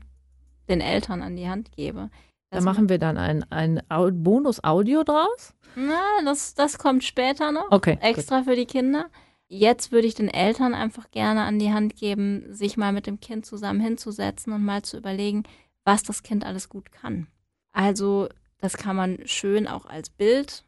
den 0.69 0.81
Eltern 0.81 1.21
an 1.21 1.35
die 1.35 1.47
Hand 1.47 1.71
gebe. 1.71 2.09
Da 2.49 2.61
machen 2.61 2.89
wir 2.89 2.97
dann 2.97 3.17
ein, 3.17 3.43
ein 3.51 3.81
Au- 3.89 4.09
Bonus-Audio 4.11 5.03
draus? 5.03 5.53
Na, 5.75 6.01
das, 6.25 6.55
das 6.55 6.77
kommt 6.79 7.03
später 7.03 7.51
noch. 7.51 7.69
Okay. 7.71 7.97
extra 8.01 8.41
für 8.43 8.55
die 8.55 8.65
Kinder. 8.65 9.07
Jetzt 9.49 9.91
würde 9.91 10.07
ich 10.07 10.15
den 10.15 10.27
Eltern 10.27 10.73
einfach 10.73 11.09
gerne 11.11 11.43
an 11.43 11.57
die 11.57 11.71
Hand 11.71 11.95
geben, 11.95 12.53
sich 12.53 12.75
mal 12.75 12.91
mit 12.91 13.07
dem 13.07 13.19
Kind 13.19 13.45
zusammen 13.45 13.79
hinzusetzen 13.79 14.51
und 14.51 14.63
mal 14.63 14.81
zu 14.81 14.97
überlegen, 14.97 15.43
was 15.85 16.03
das 16.03 16.21
Kind 16.21 16.45
alles 16.45 16.67
gut 16.67 16.91
kann. 16.91 17.27
Also, 17.71 18.27
das 18.57 18.75
kann 18.75 18.95
man 18.95 19.19
schön 19.25 19.67
auch 19.67 19.85
als 19.85 20.09
Bild 20.09 20.65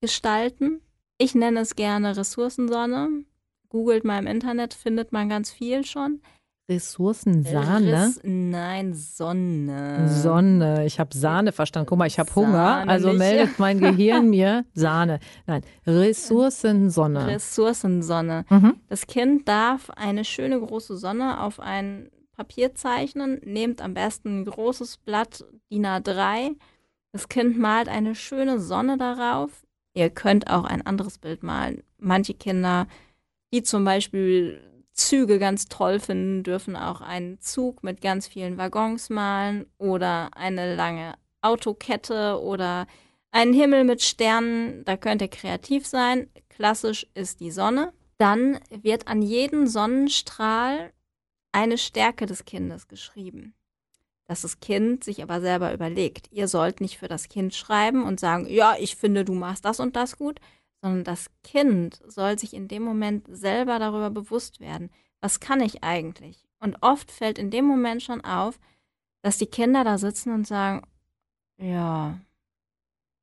gestalten. 0.00 0.82
Ich 1.16 1.34
nenne 1.34 1.60
es 1.60 1.74
gerne 1.74 2.16
Ressourcensonne. 2.16 3.24
Googelt 3.70 4.04
mal 4.04 4.18
im 4.18 4.26
Internet, 4.26 4.74
findet 4.74 5.12
man 5.12 5.28
ganz 5.28 5.50
viel 5.50 5.84
schon. 5.84 6.20
Ressourcensahne. 6.68 8.06
Riss, 8.06 8.20
nein, 8.24 8.92
Sonne. 8.92 10.08
Sonne. 10.08 10.84
Ich 10.84 11.00
habe 11.00 11.16
Sahne 11.16 11.52
verstanden. 11.52 11.88
Guck 11.88 11.98
mal, 11.98 12.06
ich 12.06 12.18
habe 12.18 12.34
Hunger. 12.34 12.52
Sahne 12.52 12.90
Also 12.90 13.12
meldet 13.12 13.58
mein 13.58 13.80
Gehirn 13.80 14.28
mir 14.28 14.64
Sahne. 14.74 15.18
Nein, 15.46 15.62
Ressourcensonne. 15.86 17.26
Ressourcensonne. 17.26 18.44
Mhm. 18.50 18.76
Das 18.88 19.06
Kind 19.06 19.48
darf 19.48 19.90
eine 19.90 20.24
schöne 20.24 20.60
große 20.60 20.98
Sonne 20.98 21.40
auf 21.40 21.58
ein 21.58 22.10
Papier 22.36 22.74
zeichnen. 22.74 23.40
Nehmt 23.44 23.80
am 23.80 23.94
besten 23.94 24.40
ein 24.40 24.44
großes 24.44 24.98
Blatt 24.98 25.44
DIN 25.70 25.86
A3. 25.86 26.50
Das 27.12 27.28
Kind 27.28 27.58
malt 27.58 27.88
eine 27.88 28.14
schöne 28.14 28.60
Sonne 28.60 28.98
darauf. 28.98 29.50
Ihr 29.94 30.10
könnt 30.10 30.50
auch 30.50 30.64
ein 30.64 30.84
anderes 30.86 31.18
Bild 31.18 31.42
malen. 31.42 31.82
Manche 31.98 32.34
Kinder, 32.34 32.86
die 33.52 33.62
zum 33.62 33.84
Beispiel 33.84 34.60
Züge 34.98 35.38
ganz 35.38 35.66
toll 35.66 36.00
finden, 36.00 36.42
dürfen 36.42 36.76
auch 36.76 37.00
einen 37.00 37.40
Zug 37.40 37.82
mit 37.82 38.00
ganz 38.00 38.26
vielen 38.26 38.58
Waggons 38.58 39.10
malen 39.10 39.66
oder 39.78 40.30
eine 40.36 40.74
lange 40.74 41.14
Autokette 41.40 42.40
oder 42.40 42.86
einen 43.30 43.54
Himmel 43.54 43.84
mit 43.84 44.02
Sternen. 44.02 44.84
Da 44.84 44.96
könnt 44.96 45.22
ihr 45.22 45.28
kreativ 45.28 45.86
sein. 45.86 46.28
Klassisch 46.48 47.06
ist 47.14 47.40
die 47.40 47.50
Sonne. 47.50 47.92
Dann 48.18 48.58
wird 48.70 49.06
an 49.06 49.22
jeden 49.22 49.68
Sonnenstrahl 49.68 50.92
eine 51.52 51.78
Stärke 51.78 52.26
des 52.26 52.44
Kindes 52.44 52.88
geschrieben. 52.88 53.54
Dass 54.26 54.42
das 54.42 54.60
Kind 54.60 55.04
sich 55.04 55.22
aber 55.22 55.40
selber 55.40 55.72
überlegt. 55.72 56.26
Ihr 56.32 56.48
sollt 56.48 56.80
nicht 56.80 56.98
für 56.98 57.08
das 57.08 57.28
Kind 57.28 57.54
schreiben 57.54 58.02
und 58.02 58.18
sagen, 58.18 58.46
ja, 58.48 58.74
ich 58.78 58.96
finde, 58.96 59.24
du 59.24 59.32
machst 59.32 59.64
das 59.64 59.80
und 59.80 59.94
das 59.96 60.18
gut, 60.18 60.40
sondern 60.80 61.04
das 61.04 61.30
Kind 61.42 62.00
soll 62.06 62.38
sich 62.38 62.54
in 62.54 62.68
dem 62.68 62.82
Moment 62.82 63.26
selber 63.28 63.78
darüber 63.78 64.10
bewusst 64.10 64.60
werden, 64.60 64.90
was 65.20 65.40
kann 65.40 65.60
ich 65.60 65.82
eigentlich? 65.82 66.46
Und 66.60 66.76
oft 66.82 67.10
fällt 67.10 67.38
in 67.38 67.50
dem 67.50 67.64
Moment 67.64 68.02
schon 68.02 68.20
auf, 68.22 68.58
dass 69.22 69.38
die 69.38 69.46
Kinder 69.46 69.84
da 69.84 69.98
sitzen 69.98 70.32
und 70.32 70.46
sagen, 70.46 70.86
ja, 71.56 72.20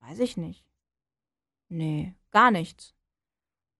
weiß 0.01 0.19
ich 0.19 0.37
nicht. 0.37 0.65
Nee, 1.69 2.13
gar 2.31 2.51
nichts. 2.51 2.93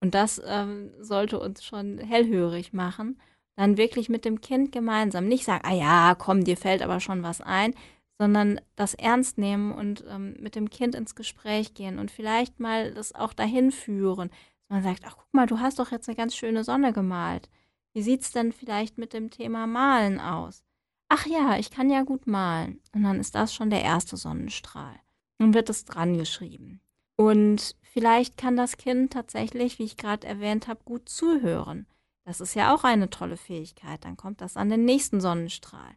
Und 0.01 0.15
das 0.15 0.41
ähm, 0.45 0.91
sollte 0.99 1.39
uns 1.39 1.63
schon 1.63 1.97
hellhörig 1.97 2.73
machen. 2.73 3.19
Dann 3.55 3.77
wirklich 3.77 4.09
mit 4.09 4.25
dem 4.25 4.41
Kind 4.41 4.71
gemeinsam 4.71 5.27
nicht 5.27 5.45
sagen, 5.45 5.63
ah 5.65 5.73
ja, 5.73 6.15
komm, 6.15 6.43
dir 6.43 6.57
fällt 6.57 6.81
aber 6.81 6.99
schon 6.99 7.23
was 7.23 7.41
ein, 7.41 7.73
sondern 8.17 8.61
das 8.75 8.93
ernst 8.93 9.37
nehmen 9.37 9.71
und 9.71 10.05
ähm, 10.07 10.35
mit 10.39 10.55
dem 10.55 10.69
Kind 10.69 10.95
ins 10.95 11.15
Gespräch 11.15 11.73
gehen 11.73 11.99
und 11.99 12.11
vielleicht 12.11 12.59
mal 12.59 12.93
das 12.93 13.13
auch 13.13 13.33
dahin 13.33 13.71
führen. 13.71 14.29
Man 14.69 14.83
sagt, 14.83 15.03
ach 15.05 15.17
guck 15.17 15.33
mal, 15.33 15.45
du 15.47 15.59
hast 15.59 15.79
doch 15.79 15.91
jetzt 15.91 16.07
eine 16.07 16.15
ganz 16.15 16.35
schöne 16.35 16.63
Sonne 16.63 16.93
gemalt. 16.93 17.49
Wie 17.93 18.01
sieht's 18.01 18.31
denn 18.31 18.51
vielleicht 18.51 18.97
mit 18.97 19.13
dem 19.13 19.29
Thema 19.29 19.67
Malen 19.67 20.19
aus? 20.19 20.63
Ach 21.07 21.25
ja, 21.27 21.57
ich 21.57 21.69
kann 21.69 21.89
ja 21.89 22.03
gut 22.03 22.25
malen. 22.25 22.81
Und 22.93 23.03
dann 23.03 23.19
ist 23.19 23.35
das 23.35 23.53
schon 23.53 23.69
der 23.69 23.83
erste 23.83 24.17
Sonnenstrahl. 24.17 24.95
Dann 25.37 25.53
wird 25.53 25.69
es 25.69 25.85
dran 25.85 26.17
geschrieben. 26.17 26.81
Und 27.15 27.75
vielleicht 27.83 28.37
kann 28.37 28.57
das 28.57 28.77
Kind 28.77 29.13
tatsächlich, 29.13 29.79
wie 29.79 29.83
ich 29.83 29.97
gerade 29.97 30.27
erwähnt 30.27 30.67
habe, 30.67 30.83
gut 30.83 31.07
zuhören. 31.07 31.85
Das 32.25 32.41
ist 32.41 32.55
ja 32.55 32.73
auch 32.73 32.83
eine 32.83 33.09
tolle 33.09 33.37
Fähigkeit. 33.37 34.03
Dann 34.03 34.17
kommt 34.17 34.41
das 34.41 34.57
an 34.57 34.69
den 34.69 34.83
nächsten 34.83 35.21
Sonnenstrahl. 35.21 35.95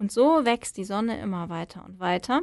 Und 0.00 0.10
so 0.10 0.46
wächst 0.46 0.78
die 0.78 0.84
Sonne 0.84 1.20
immer 1.20 1.50
weiter 1.50 1.84
und 1.84 2.00
weiter. 2.00 2.42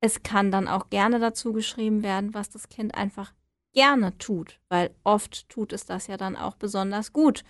Es 0.00 0.22
kann 0.22 0.50
dann 0.50 0.68
auch 0.68 0.90
gerne 0.90 1.18
dazu 1.18 1.54
geschrieben 1.54 2.02
werden, 2.02 2.34
was 2.34 2.50
das 2.50 2.68
Kind 2.68 2.94
einfach 2.94 3.32
gerne 3.72 4.16
tut, 4.18 4.60
weil 4.68 4.94
oft 5.02 5.48
tut 5.48 5.72
es 5.72 5.86
das 5.86 6.06
ja 6.06 6.18
dann 6.18 6.36
auch 6.36 6.56
besonders 6.56 7.14
gut. 7.14 7.44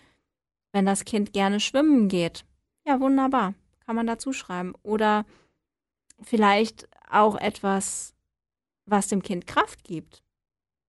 Wenn 0.73 0.87
das 0.87 1.05
Kind 1.05 1.33
gerne 1.33 1.59
schwimmen 1.59 2.07
geht, 2.09 2.45
ja 2.87 3.01
wunderbar, 3.01 3.55
kann 3.85 3.97
man 3.97 4.07
dazu 4.07 4.33
schreiben. 4.33 4.75
Oder 4.85 5.27
vielleicht 6.23 6.89
auch 7.11 7.35
etwas, 7.35 8.15
was 8.87 9.09
dem 9.09 9.23
Kind 9.23 9.49
Kraft 9.49 9.83
gibt. 9.83 10.23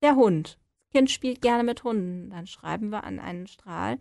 Der 0.04 0.16
Hund. 0.16 0.60
Das 0.80 1.00
Kind 1.00 1.10
spielt 1.10 1.42
gerne 1.42 1.64
mit 1.64 1.84
Hunden. 1.84 2.30
Dann 2.30 2.46
schreiben 2.46 2.90
wir 2.90 3.04
an 3.04 3.20
einen 3.20 3.48
Strahl 3.48 3.98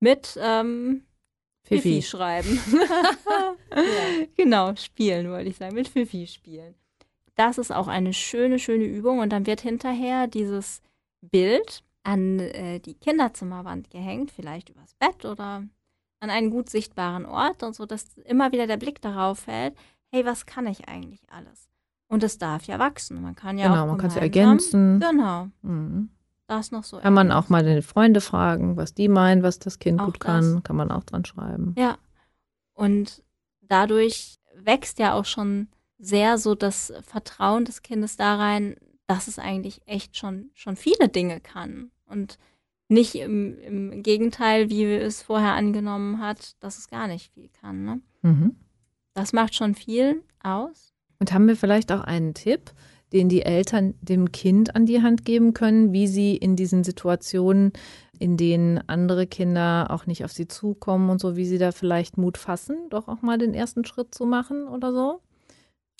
mit 0.00 0.38
ähm, 0.40 1.04
Fifi 1.68 1.80
Fifi. 1.94 2.02
schreiben. 2.02 2.60
Genau, 4.36 4.74
spielen 4.76 5.30
wollte 5.30 5.50
ich 5.50 5.56
sagen, 5.56 5.74
mit 5.74 5.88
Fifi 5.88 6.26
spielen. 6.26 6.74
Das 7.34 7.58
ist 7.58 7.70
auch 7.72 7.86
eine 7.88 8.12
schöne, 8.12 8.58
schöne 8.58 8.84
Übung 8.84 9.20
und 9.20 9.30
dann 9.30 9.46
wird 9.46 9.60
hinterher 9.60 10.26
dieses 10.26 10.80
Bild 11.20 11.82
an 12.02 12.38
äh, 12.40 12.80
die 12.80 12.94
Kinderzimmerwand 12.94 13.90
gehängt, 13.90 14.30
vielleicht 14.30 14.70
übers 14.70 14.94
Bett 14.94 15.24
oder 15.24 15.62
an 16.20 16.30
einen 16.30 16.50
gut 16.50 16.68
sichtbaren 16.70 17.26
Ort 17.26 17.62
und 17.62 17.74
so, 17.76 17.86
dass 17.86 18.16
immer 18.24 18.50
wieder 18.52 18.66
der 18.66 18.76
Blick 18.76 19.00
darauf 19.00 19.40
fällt, 19.40 19.74
hey, 20.12 20.24
was 20.24 20.46
kann 20.46 20.66
ich 20.66 20.88
eigentlich 20.88 21.20
alles? 21.30 21.68
Und 22.08 22.22
es 22.24 22.38
darf 22.38 22.64
ja 22.64 22.78
wachsen. 22.78 23.20
Man 23.22 23.36
kann 23.36 23.58
ja 23.58 23.68
Genau, 23.68 23.82
auch 23.82 23.86
man 23.88 23.98
kann 23.98 24.08
es 24.08 24.14
ja 24.16 24.22
ergänzen. 24.22 24.98
Genau, 24.98 25.48
Mhm. 25.62 26.08
Das 26.48 26.72
noch 26.72 26.84
so. 26.84 26.98
Kann 26.98 27.14
man 27.14 27.30
auch 27.30 27.48
mal 27.48 27.64
die 27.64 27.82
Freunde 27.82 28.20
fragen, 28.20 28.76
was 28.76 28.94
die 28.94 29.08
meinen, 29.08 29.42
was 29.42 29.58
das 29.58 29.78
Kind 29.78 30.00
Auch 30.00 30.06
gut 30.06 30.16
das. 30.20 30.26
kann. 30.26 30.62
Kann 30.62 30.76
man 30.76 30.90
auch 30.90 31.04
dran 31.04 31.24
schreiben. 31.24 31.74
Ja. 31.78 31.98
Und 32.72 33.22
dadurch 33.60 34.38
wächst 34.54 34.98
ja 34.98 35.14
auch 35.14 35.24
schon 35.24 35.68
sehr 35.98 36.38
so 36.38 36.54
das 36.54 36.92
Vertrauen 37.02 37.64
des 37.64 37.82
Kindes 37.82 38.16
da 38.16 38.36
rein, 38.36 38.76
dass 39.06 39.28
es 39.28 39.38
eigentlich 39.38 39.82
echt 39.86 40.16
schon, 40.16 40.50
schon 40.54 40.76
viele 40.76 41.08
Dinge 41.08 41.40
kann. 41.40 41.90
Und 42.06 42.38
nicht 42.88 43.14
im, 43.16 43.58
im 43.58 44.02
Gegenteil, 44.02 44.70
wie 44.70 44.84
es 44.84 45.22
vorher 45.22 45.52
angenommen 45.52 46.20
hat, 46.20 46.56
dass 46.60 46.78
es 46.78 46.88
gar 46.88 47.06
nicht 47.06 47.32
viel 47.34 47.50
kann. 47.60 47.84
Ne? 47.84 48.00
Mhm. 48.22 48.56
Das 49.14 49.32
macht 49.32 49.54
schon 49.54 49.74
viel 49.74 50.22
aus. 50.42 50.94
Und 51.18 51.32
haben 51.32 51.48
wir 51.48 51.56
vielleicht 51.56 51.92
auch 51.92 52.00
einen 52.00 52.32
Tipp, 52.32 52.72
den 53.12 53.28
die 53.28 53.42
Eltern 53.42 53.94
dem 54.00 54.32
Kind 54.32 54.74
an 54.76 54.86
die 54.86 55.02
Hand 55.02 55.24
geben 55.24 55.54
können, 55.54 55.92
wie 55.92 56.06
sie 56.06 56.36
in 56.36 56.56
diesen 56.56 56.84
Situationen, 56.84 57.72
in 58.18 58.36
denen 58.36 58.78
andere 58.88 59.26
Kinder 59.26 59.88
auch 59.90 60.06
nicht 60.06 60.24
auf 60.24 60.32
sie 60.32 60.48
zukommen 60.48 61.10
und 61.10 61.20
so, 61.20 61.36
wie 61.36 61.46
sie 61.46 61.58
da 61.58 61.72
vielleicht 61.72 62.18
Mut 62.18 62.36
fassen, 62.36 62.76
doch 62.90 63.08
auch 63.08 63.22
mal 63.22 63.38
den 63.38 63.54
ersten 63.54 63.84
Schritt 63.84 64.14
zu 64.14 64.26
machen 64.26 64.66
oder 64.68 64.92
so? 64.92 65.20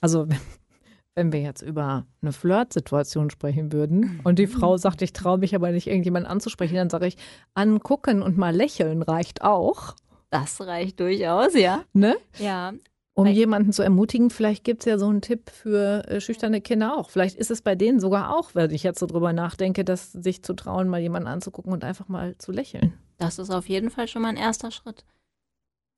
Also 0.01 0.27
wenn 1.15 1.33
wir 1.33 1.41
jetzt 1.41 1.63
über 1.63 2.07
eine 2.23 2.33
Flirt-Situation 2.33 3.31
sprechen 3.31 3.73
würden 3.73 4.21
und 4.25 4.39
die 4.39 4.47
Frau 4.47 4.77
sagt, 4.77 5.03
ich 5.03 5.13
traue 5.13 5.39
mich 5.39 5.55
aber 5.55 5.71
nicht, 5.73 5.87
irgendjemanden 5.87 6.31
anzusprechen, 6.31 6.77
dann 6.77 6.91
sage 6.91 7.07
ich, 7.07 7.17
angucken 7.55 8.23
und 8.23 8.37
mal 8.37 8.55
lächeln 8.55 9.03
reicht 9.03 9.43
auch. 9.43 9.97
Das 10.31 10.61
reicht 10.61 11.01
durchaus, 11.01 11.55
ja. 11.55 11.83
Ne? 11.93 12.17
Ja, 12.39 12.73
Um 13.19 13.27
jemanden 13.27 13.73
zu 13.73 13.83
ermutigen, 13.83 14.31
vielleicht 14.31 14.63
gibt 14.63 14.83
es 14.83 14.85
ja 14.87 14.97
so 14.97 15.09
einen 15.09 15.23
Tipp 15.23 15.51
für 15.51 16.07
äh, 16.07 16.21
schüchterne 16.21 16.61
Kinder 16.61 16.97
auch. 16.97 17.11
Vielleicht 17.11 17.37
ist 17.37 17.51
es 17.51 17.63
bei 17.63 17.75
denen 17.75 17.99
sogar 17.99 18.33
auch, 18.33 18.55
wenn 18.55 18.71
ich 18.71 18.85
jetzt 18.85 19.01
so 19.01 19.07
drüber 19.07 19.33
nachdenke, 19.33 19.85
dass 19.85 20.13
sich 20.13 20.45
zu 20.45 20.55
trauen, 20.55 20.87
mal 20.87 21.01
jemanden 21.01 21.27
anzugucken 21.27 21.73
und 21.73 21.83
einfach 21.83 22.07
mal 22.07 22.39
zu 22.39 22.53
lächeln. 22.53 22.93
Das 23.17 23.41
ist 23.41 23.51
auf 23.51 23.69
jeden 23.69 23.91
Fall 23.91 24.07
schon 24.07 24.23
mal 24.23 24.29
ein 24.29 24.37
erster 24.37 24.71
Schritt. 24.71 25.05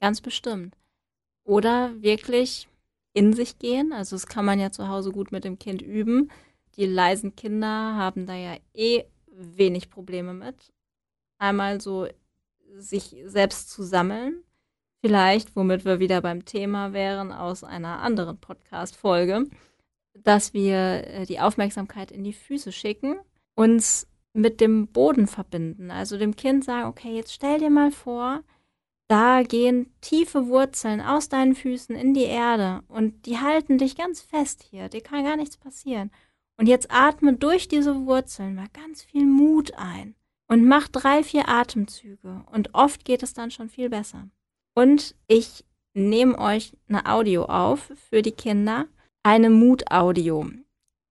Ganz 0.01 0.23
bestimmt. 0.23 0.79
Oder 1.45 1.93
wirklich 2.01 2.69
in 3.13 3.35
sich 3.35 3.59
gehen. 3.59 3.93
Also 3.93 4.17
das 4.17 4.27
kann 4.27 4.47
man 4.47 4.59
ja 4.59 4.73
zu 4.73 4.89
Hause 4.89 5.13
gut 5.13 5.31
mit 5.31 5.45
dem 5.45 5.59
Kind 5.59 5.83
üben. 5.83 6.31
Die 6.77 6.87
leisen 6.87 7.37
Kinder 7.37 7.97
haben 7.97 8.25
da 8.25 8.35
ja 8.35 8.57
eh 8.73 9.05
wenig 9.27 9.91
Probleme 9.91 10.33
mit. 10.33 10.73
Einmal 11.37 11.83
so 11.83 12.09
sich 12.79 13.15
selbst 13.27 13.69
zu 13.69 13.83
sammeln. 13.83 14.43
Vielleicht, 15.03 15.57
womit 15.57 15.85
wir 15.87 15.99
wieder 15.99 16.21
beim 16.21 16.45
Thema 16.45 16.93
wären 16.93 17.33
aus 17.33 17.65
einer 17.65 18.01
anderen 18.01 18.39
Podcast-Folge, 18.39 19.47
dass 20.15 20.53
wir 20.53 21.07
äh, 21.07 21.27
die 21.27 21.41
Aufmerksamkeit 21.41 22.11
in 22.11 22.23
die 22.23 22.35
Füße 22.35 22.71
schicken, 22.71 23.19
uns 23.55 24.07
mit 24.35 24.61
dem 24.61 24.89
Boden 24.89 25.27
verbinden. 25.27 25.91
Also 25.91 26.19
dem 26.19 26.37
Kind 26.37 26.65
sagen, 26.65 26.89
okay, 26.89 27.17
jetzt 27.17 27.33
stell 27.33 27.59
dir 27.59 27.71
mal 27.71 27.91
vor, 27.91 28.43
da 29.09 29.43
gehen 29.43 29.93
tiefe 30.03 30.49
Wurzeln 30.49 31.01
aus 31.01 31.29
deinen 31.29 31.55
Füßen 31.55 31.97
in 31.97 32.15
die 32.15 32.25
Erde 32.25 32.83
und 32.87 33.27
die 33.27 33.39
halten 33.39 33.79
dich 33.79 33.97
ganz 33.97 34.21
fest 34.21 34.63
hier. 34.71 34.89
Dir 34.89 35.01
kann 35.01 35.25
gar 35.25 35.37
nichts 35.37 35.57
passieren. 35.57 36.11
Und 36.59 36.69
jetzt 36.69 36.91
atme 36.91 37.33
durch 37.33 37.69
diese 37.69 38.05
Wurzeln 38.05 38.55
mal 38.55 38.69
ganz 38.73 39.03
viel 39.03 39.25
Mut 39.25 39.73
ein 39.77 40.15
und 40.47 40.67
mach 40.67 40.89
drei, 40.89 41.23
vier 41.25 41.49
Atemzüge. 41.49 42.45
Und 42.53 42.75
oft 42.75 43.07
geht 43.07 43.23
es 43.23 43.33
dann 43.33 43.51
schon 43.51 43.71
viel 43.71 43.89
besser. 43.89 44.29
Und 44.75 45.15
ich 45.27 45.65
nehme 45.95 46.39
euch 46.39 46.73
eine 46.89 47.07
Audio 47.07 47.45
auf 47.45 47.93
für 48.09 48.23
die 48.23 48.33
Kinder, 48.33 48.87
eine 49.23 49.51
Mutaudio. 49.51 50.47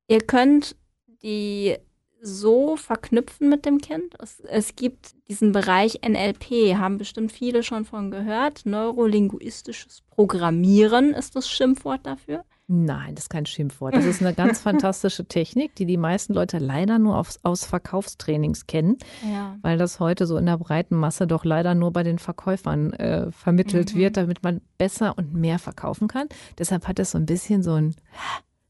Ihr 0.08 0.22
könnt 0.22 0.76
die 1.22 1.78
so 2.22 2.76
verknüpfen 2.76 3.50
mit 3.50 3.66
dem 3.66 3.80
Kind. 3.80 4.16
Es, 4.20 4.40
es 4.42 4.76
gibt 4.76 5.16
diesen 5.28 5.52
Bereich 5.52 6.02
NLP, 6.08 6.78
haben 6.78 6.98
bestimmt 6.98 7.32
viele 7.32 7.64
schon 7.64 7.86
von 7.86 8.12
gehört. 8.12 8.66
Neurolinguistisches 8.66 10.02
Programmieren 10.10 11.14
ist 11.14 11.36
das 11.36 11.50
Schimpfwort 11.50 12.06
dafür. 12.06 12.44
Nein, 12.72 13.16
das 13.16 13.26
ist 13.26 13.30
kein 13.30 13.48
Schimpfwort. 13.48 13.96
Das 13.96 14.06
ist 14.06 14.22
eine 14.22 14.36
ganz 14.36 14.60
fantastische 14.62 15.26
Technik, 15.26 15.74
die 15.76 15.88
die 15.88 15.98
meisten 15.98 16.36
Leute 16.36 16.60
leider 16.60 17.00
nur 17.00 17.18
aufs, 17.18 17.40
aus 17.42 17.66
Verkaufstrainings 17.66 18.68
kennen, 18.68 18.98
Ja. 19.28 19.58
weil 19.64 19.80
das 19.80 20.00
heute 20.00 20.28
so 20.28 20.38
in 20.38 20.46
der 20.46 20.58
breiten 20.60 20.96
Masse 20.96 21.26
doch 21.26 21.46
leider 21.46 21.74
nur 21.74 21.92
bei 21.92 22.04
den 22.04 22.20
Verkäufern 22.20 22.94
äh, 22.94 23.32
vermittelt 23.32 23.96
Mhm. 23.96 23.98
wird, 24.00 24.18
damit 24.18 24.44
man 24.44 24.62
besser 24.78 25.18
und 25.18 25.34
mehr 25.34 25.58
verkaufen 25.58 26.08
kann. 26.08 26.28
Deshalb 26.60 26.88
hat 26.88 27.00
es 27.00 27.10
so 27.12 27.18
ein 27.18 27.26
bisschen 27.26 27.64
so 27.64 27.74
ein 27.74 27.96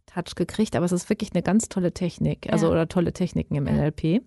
Touch 0.05 0.35
gekriegt, 0.35 0.77
aber 0.77 0.85
es 0.85 0.93
ist 0.93 1.09
wirklich 1.09 1.33
eine 1.33 1.43
ganz 1.43 1.67
tolle 1.67 1.93
Technik, 1.93 2.51
also 2.53 2.67
Ja. 2.67 2.71
oder 2.71 2.87
tolle 2.87 3.11
Techniken 3.11 3.55
im 3.55 3.67
Ja. 3.67 3.73
NLP. 3.73 4.21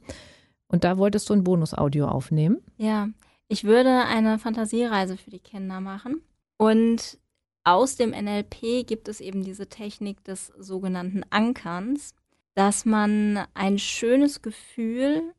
Und 0.69 0.85
da 0.85 0.99
wolltest 0.99 1.31
du 1.31 1.35
ein 1.35 1.45
Bonusaudio 1.45 2.09
aufnehmen. 2.09 2.59
Ja, 2.77 3.09
ich 3.49 3.65
würde 3.65 4.05
eine 4.05 4.39
Fantasiereise 4.39 5.17
für 5.17 5.31
die 5.31 5.41
Kinder 5.41 5.81
machen. 5.81 6.21
Und 6.59 7.19
aus 7.64 7.96
dem 7.96 8.11
NLP 8.11 8.87
gibt 8.87 9.09
es 9.09 9.20
eben 9.20 9.44
diese 9.44 9.68
Technik 9.68 10.25
des 10.25 10.53
sogenannten 10.59 11.22
Ankerns, 11.31 12.14
dass 12.55 12.85
man 12.85 13.46
ein 13.55 13.79
schönes 13.79 14.42
Gefühl 14.42 15.35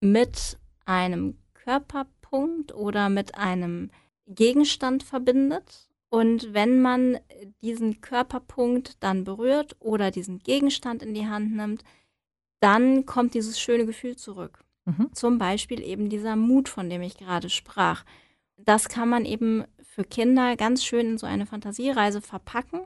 mit 0.00 0.58
einem 0.84 1.38
Körperpunkt 1.54 2.74
oder 2.74 3.08
mit 3.08 3.36
einem 3.36 3.90
Gegenstand 4.26 5.02
verbindet. 5.02 5.88
Und 6.10 6.54
wenn 6.54 6.80
man 6.80 7.18
diesen 7.62 8.00
Körperpunkt 8.00 9.02
dann 9.02 9.24
berührt 9.24 9.76
oder 9.80 10.10
diesen 10.10 10.38
Gegenstand 10.38 11.02
in 11.02 11.14
die 11.14 11.26
Hand 11.26 11.56
nimmt, 11.56 11.82
dann 12.60 13.04
kommt 13.04 13.34
dieses 13.34 13.58
schöne 13.58 13.84
Gefühl 13.84 14.16
zurück. 14.16 14.64
Mhm. 14.84 15.10
Zum 15.12 15.38
Beispiel 15.38 15.82
eben 15.82 16.08
dieser 16.08 16.36
Mut, 16.36 16.68
von 16.68 16.88
dem 16.88 17.02
ich 17.02 17.16
gerade 17.16 17.50
sprach. 17.50 18.04
Das 18.56 18.88
kann 18.88 19.08
man 19.08 19.24
eben 19.24 19.64
für 19.94 20.04
Kinder 20.04 20.56
ganz 20.56 20.84
schön 20.84 21.10
in 21.10 21.18
so 21.18 21.26
eine 21.26 21.46
Fantasiereise 21.46 22.20
verpacken. 22.20 22.80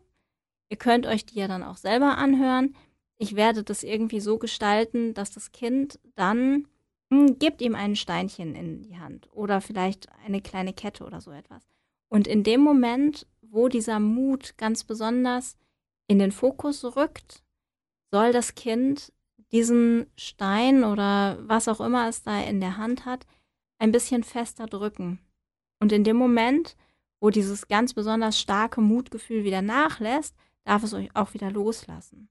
Ihr 0.69 0.77
könnt 0.77 1.07
euch 1.07 1.25
die 1.25 1.39
ja 1.39 1.49
dann 1.49 1.63
auch 1.63 1.79
selber 1.79 2.19
anhören. 2.19 2.77
Ich 3.17 3.35
werde 3.35 3.65
das 3.65 3.83
irgendwie 3.83 4.21
so 4.21 4.39
gestalten, 4.39 5.15
dass 5.15 5.31
das 5.31 5.51
Kind 5.53 5.99
dann 6.15 6.69
hm, 7.11 7.39
gebt 7.39 7.63
ihm 7.63 7.75
ein 7.75 7.97
Steinchen 7.97 8.55
in 8.55 8.83
die 8.83 8.99
Hand 8.99 9.29
oder 9.33 9.63
vielleicht 9.63 10.09
eine 10.27 10.43
kleine 10.43 10.75
Kette 10.75 11.05
oder 11.05 11.23
so 11.23 11.31
etwas. 11.31 11.67
Und 12.09 12.27
in 12.27 12.43
dem 12.43 12.61
Moment, 12.61 13.27
wo 13.41 13.69
dieser 13.69 14.01
Mut 14.01 14.59
ganz 14.59 14.85
besonders 14.85 15.57
in 16.09 16.19
den 16.19 16.33
Fokus 16.33 16.85
rückt, 16.97 17.43
soll 18.11 18.33
das 18.33 18.55
Kind 18.55 19.13
diesen 19.51 20.07
Stein 20.17 20.85
oder 20.85 21.39
was 21.41 21.69
auch 21.69 21.81
immer 21.81 22.07
es 22.09 22.23
da 22.23 22.39
in 22.41 22.61
der 22.61 22.77
Hand 22.77 23.07
hat, 23.07 23.27
ein 23.79 23.93
bisschen 23.93 24.25
fester 24.25 24.67
drücken. 24.67 25.21
Und 25.81 25.93
in 25.93 26.05
dem 26.05 26.17
Moment, 26.17 26.77
wo 27.21 27.31
dieses 27.31 27.69
ganz 27.69 27.95
besonders 27.95 28.39
starke 28.39 28.81
Mutgefühl 28.81 29.45
wieder 29.45 29.63
nachlässt, 29.63 30.35
darf 30.65 30.83
es 30.83 30.95
euch 30.95 31.15
auch 31.15 31.35
wieder 31.35 31.51
loslassen. 31.51 32.29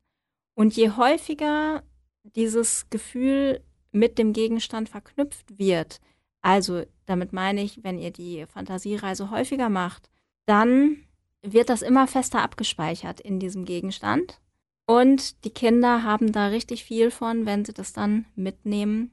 Und 0.55 0.75
je 0.75 0.91
häufiger 0.91 1.83
dieses 2.23 2.89
Gefühl 2.89 3.61
mit 3.91 4.17
dem 4.17 4.33
Gegenstand 4.33 4.89
verknüpft 4.89 5.57
wird, 5.57 5.99
also 6.41 6.83
damit 7.05 7.33
meine 7.33 7.61
ich, 7.61 7.83
wenn 7.83 7.99
ihr 7.99 8.11
die 8.11 8.45
Fantasiereise 8.45 9.31
häufiger 9.31 9.69
macht, 9.69 10.09
dann 10.45 10.97
wird 11.41 11.69
das 11.69 11.81
immer 11.81 12.07
fester 12.07 12.41
abgespeichert 12.41 13.19
in 13.19 13.39
diesem 13.39 13.65
Gegenstand. 13.65 14.39
Und 14.85 15.43
die 15.43 15.49
Kinder 15.49 16.03
haben 16.03 16.31
da 16.31 16.47
richtig 16.47 16.83
viel 16.83 17.11
von, 17.11 17.45
wenn 17.45 17.65
sie 17.65 17.73
das 17.73 17.91
dann 17.93 18.25
mitnehmen 18.35 19.11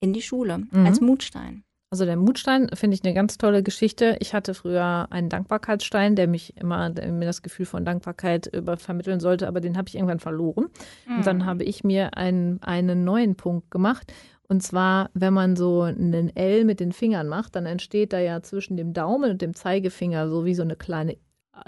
in 0.00 0.12
die 0.12 0.22
Schule 0.22 0.58
Mhm. 0.70 0.86
als 0.86 1.00
Mutstein. 1.00 1.64
Also 1.92 2.06
der 2.06 2.16
Mutstein 2.16 2.70
finde 2.72 2.94
ich 2.94 3.04
eine 3.04 3.12
ganz 3.12 3.36
tolle 3.36 3.62
Geschichte. 3.62 4.16
Ich 4.20 4.32
hatte 4.32 4.54
früher 4.54 5.08
einen 5.10 5.28
Dankbarkeitsstein, 5.28 6.16
der 6.16 6.26
mich 6.26 6.56
immer 6.56 6.88
der 6.88 7.12
mir 7.12 7.26
das 7.26 7.42
Gefühl 7.42 7.66
von 7.66 7.84
Dankbarkeit 7.84 8.50
vermitteln 8.78 9.20
sollte, 9.20 9.46
aber 9.46 9.60
den 9.60 9.76
habe 9.76 9.88
ich 9.88 9.96
irgendwann 9.96 10.18
verloren. 10.18 10.68
Und 11.06 11.18
Mhm. 11.18 11.22
dann 11.22 11.44
habe 11.44 11.64
ich 11.64 11.84
mir 11.84 12.16
einen, 12.16 12.62
einen 12.62 13.04
neuen 13.04 13.34
Punkt 13.36 13.70
gemacht. 13.70 14.10
Und 14.48 14.62
zwar, 14.62 15.10
wenn 15.12 15.34
man 15.34 15.54
so 15.54 15.82
einen 15.82 16.34
L 16.34 16.64
mit 16.64 16.80
den 16.80 16.92
Fingern 16.92 17.28
macht, 17.28 17.56
dann 17.56 17.66
entsteht 17.66 18.14
da 18.14 18.18
ja 18.20 18.40
zwischen 18.40 18.78
dem 18.78 18.94
Daumen 18.94 19.32
und 19.32 19.42
dem 19.42 19.54
Zeigefinger 19.54 20.30
so 20.30 20.46
wie 20.46 20.54
so 20.54 20.62
eine 20.62 20.76
kleine 20.76 21.18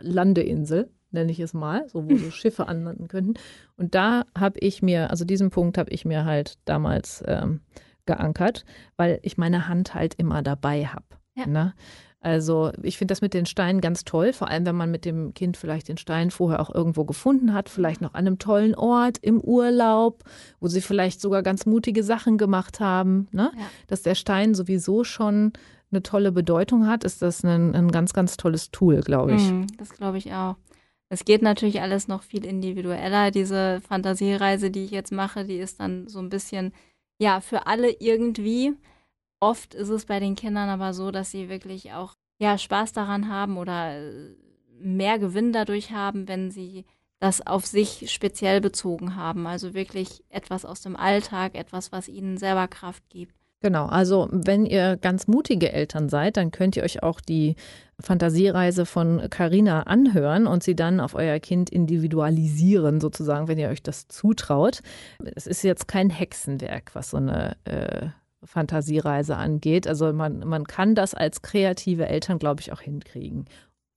Landeinsel, 0.00 0.88
nenne 1.10 1.32
ich 1.32 1.40
es 1.40 1.52
mal, 1.52 1.86
so 1.90 2.08
wo 2.08 2.16
so 2.16 2.30
Schiffe 2.30 2.66
anlanden 2.66 3.08
könnten. 3.08 3.34
Und 3.76 3.94
da 3.94 4.24
habe 4.38 4.58
ich 4.60 4.80
mir, 4.80 5.10
also 5.10 5.26
diesen 5.26 5.50
Punkt 5.50 5.76
habe 5.76 5.90
ich 5.90 6.06
mir 6.06 6.24
halt 6.24 6.54
damals 6.64 7.22
ähm, 7.26 7.60
geankert, 8.06 8.64
weil 8.96 9.18
ich 9.22 9.38
meine 9.38 9.68
Hand 9.68 9.94
halt 9.94 10.14
immer 10.14 10.42
dabei 10.42 10.86
habe. 10.86 11.06
Ja. 11.34 11.46
Ne? 11.46 11.74
Also 12.24 12.72
ich 12.82 12.96
finde 12.96 13.12
das 13.12 13.20
mit 13.20 13.34
den 13.34 13.44
Steinen 13.44 13.82
ganz 13.82 14.04
toll, 14.04 14.32
vor 14.32 14.48
allem 14.48 14.64
wenn 14.64 14.76
man 14.76 14.90
mit 14.90 15.04
dem 15.04 15.34
Kind 15.34 15.58
vielleicht 15.58 15.88
den 15.88 15.98
Stein 15.98 16.30
vorher 16.30 16.60
auch 16.60 16.74
irgendwo 16.74 17.04
gefunden 17.04 17.52
hat, 17.52 17.68
vielleicht 17.68 18.00
noch 18.00 18.14
an 18.14 18.26
einem 18.26 18.38
tollen 18.38 18.74
Ort 18.74 19.18
im 19.18 19.42
Urlaub, 19.42 20.24
wo 20.58 20.68
sie 20.68 20.80
vielleicht 20.80 21.20
sogar 21.20 21.42
ganz 21.42 21.66
mutige 21.66 22.02
Sachen 22.02 22.38
gemacht 22.38 22.80
haben. 22.80 23.28
Ne? 23.30 23.52
Ja. 23.54 23.66
Dass 23.88 24.00
der 24.00 24.14
Stein 24.14 24.54
sowieso 24.54 25.04
schon 25.04 25.52
eine 25.90 26.02
tolle 26.02 26.32
Bedeutung 26.32 26.86
hat, 26.86 27.04
ist 27.04 27.20
das 27.20 27.44
ein, 27.44 27.74
ein 27.74 27.90
ganz, 27.90 28.14
ganz 28.14 28.38
tolles 28.38 28.70
Tool, 28.70 29.00
glaube 29.00 29.34
ich. 29.34 29.50
Mhm, 29.50 29.66
das 29.76 29.90
glaube 29.90 30.16
ich 30.16 30.32
auch. 30.32 30.56
Es 31.10 31.26
geht 31.26 31.42
natürlich 31.42 31.82
alles 31.82 32.08
noch 32.08 32.22
viel 32.22 32.46
individueller. 32.46 33.32
Diese 33.32 33.82
Fantasiereise, 33.86 34.70
die 34.70 34.84
ich 34.84 34.90
jetzt 34.90 35.12
mache, 35.12 35.44
die 35.44 35.58
ist 35.58 35.78
dann 35.78 36.08
so 36.08 36.20
ein 36.20 36.30
bisschen, 36.30 36.72
ja, 37.18 37.40
für 37.40 37.66
alle 37.66 37.90
irgendwie. 37.90 38.72
Oft 39.40 39.74
ist 39.74 39.88
es 39.88 40.06
bei 40.06 40.20
den 40.20 40.36
Kindern 40.36 40.68
aber 40.68 40.94
so, 40.94 41.10
dass 41.10 41.30
sie 41.30 41.48
wirklich 41.48 41.92
auch, 41.92 42.14
ja, 42.38 42.58
Spaß 42.58 42.92
daran 42.92 43.28
haben 43.28 43.58
oder 43.58 43.96
äh, 43.98 44.34
mehr 44.78 45.18
Gewinn 45.18 45.52
dadurch 45.52 45.92
haben, 45.92 46.28
wenn 46.28 46.50
sie 46.50 46.84
das 47.20 47.46
auf 47.46 47.66
sich 47.66 48.10
speziell 48.12 48.60
bezogen 48.60 49.16
haben. 49.16 49.46
Also 49.46 49.74
wirklich 49.74 50.24
etwas 50.28 50.64
aus 50.64 50.80
dem 50.82 50.96
Alltag, 50.96 51.54
etwas, 51.54 51.92
was 51.92 52.08
ihnen 52.08 52.36
selber 52.36 52.68
Kraft 52.68 53.08
gibt. 53.08 53.34
Genau, 53.64 53.86
also 53.86 54.28
wenn 54.30 54.66
ihr 54.66 54.98
ganz 54.98 55.26
mutige 55.26 55.72
Eltern 55.72 56.10
seid, 56.10 56.36
dann 56.36 56.50
könnt 56.50 56.76
ihr 56.76 56.82
euch 56.82 57.02
auch 57.02 57.18
die 57.22 57.56
Fantasiereise 57.98 58.84
von 58.84 59.30
Carina 59.30 59.84
anhören 59.84 60.46
und 60.46 60.62
sie 60.62 60.76
dann 60.76 61.00
auf 61.00 61.14
euer 61.14 61.38
Kind 61.38 61.70
individualisieren, 61.70 63.00
sozusagen, 63.00 63.48
wenn 63.48 63.56
ihr 63.56 63.70
euch 63.70 63.82
das 63.82 64.06
zutraut. 64.06 64.82
Es 65.34 65.46
ist 65.46 65.64
jetzt 65.64 65.88
kein 65.88 66.10
Hexenwerk, 66.10 66.90
was 66.94 67.08
so 67.08 67.16
eine 67.16 67.56
äh, 67.64 68.08
Fantasiereise 68.42 69.34
angeht. 69.36 69.88
Also 69.88 70.12
man, 70.12 70.40
man 70.40 70.66
kann 70.66 70.94
das 70.94 71.14
als 71.14 71.40
kreative 71.40 72.06
Eltern, 72.06 72.38
glaube 72.38 72.60
ich, 72.60 72.70
auch 72.70 72.82
hinkriegen. 72.82 73.46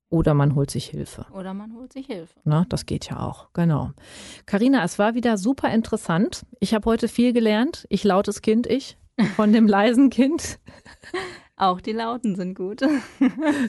Oder 0.09 0.33
man 0.33 0.55
holt 0.55 0.71
sich 0.71 0.85
Hilfe. 0.85 1.25
Oder 1.33 1.53
man 1.53 1.73
holt 1.73 1.91
sich 1.91 2.07
Hilfe. 2.07 2.39
Na, 2.45 2.65
das 2.69 2.85
geht 2.85 3.09
ja 3.09 3.19
auch, 3.19 3.51
genau. 3.51 3.91
Carina, 4.45 4.85
es 4.85 4.97
war 4.97 5.13
wieder 5.13 5.37
super 5.37 5.69
interessant. 5.73 6.45
Ich 6.61 6.73
habe 6.73 6.85
heute 6.85 7.09
viel 7.09 7.33
gelernt. 7.33 7.85
Ich 7.89 8.05
lautes 8.05 8.41
Kind, 8.41 8.65
ich, 8.65 8.97
von 9.35 9.53
dem 9.53 9.67
leisen 9.67 10.09
Kind. 10.09 10.59
Auch 11.55 11.81
die 11.81 11.91
Lauten 11.91 12.35
sind 12.35 12.55
gut. 12.55 12.81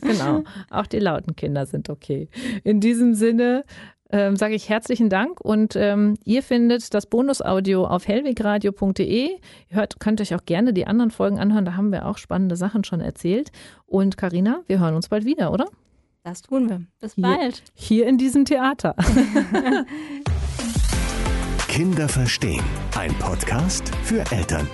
genau, 0.02 0.44
auch 0.70 0.86
die 0.86 0.98
lauten 0.98 1.36
Kinder 1.36 1.64
sind 1.66 1.88
okay. 1.88 2.28
In 2.62 2.80
diesem 2.80 3.14
Sinne 3.14 3.64
ähm, 4.10 4.36
sage 4.36 4.54
ich 4.54 4.68
herzlichen 4.68 5.08
Dank 5.08 5.40
und 5.40 5.76
ähm, 5.76 6.14
ihr 6.24 6.42
findet 6.42 6.92
das 6.94 7.06
Bonusaudio 7.06 7.86
auf 7.86 8.06
hellwegradio.de. 8.06 9.30
Ihr 9.30 9.38
hört, 9.68 10.00
könnt 10.00 10.20
euch 10.20 10.34
auch 10.34 10.44
gerne 10.44 10.72
die 10.72 10.86
anderen 10.86 11.10
Folgen 11.10 11.38
anhören, 11.38 11.64
da 11.64 11.76
haben 11.76 11.92
wir 11.92 12.06
auch 12.06 12.18
spannende 12.18 12.56
Sachen 12.56 12.84
schon 12.84 13.00
erzählt. 13.00 13.50
Und 13.86 14.16
Karina, 14.16 14.62
wir 14.66 14.80
hören 14.80 14.94
uns 14.94 15.08
bald 15.08 15.24
wieder, 15.24 15.52
oder? 15.52 15.66
Das 16.24 16.42
tun 16.42 16.68
wir. 16.68 16.82
Bis 17.00 17.14
hier, 17.14 17.22
bald. 17.22 17.62
Hier 17.74 18.06
in 18.06 18.18
diesem 18.18 18.44
Theater. 18.44 18.94
Kinder 21.68 22.08
verstehen. 22.08 22.64
Ein 22.96 23.14
Podcast 23.18 23.94
für 24.02 24.20
Eltern. 24.32 24.66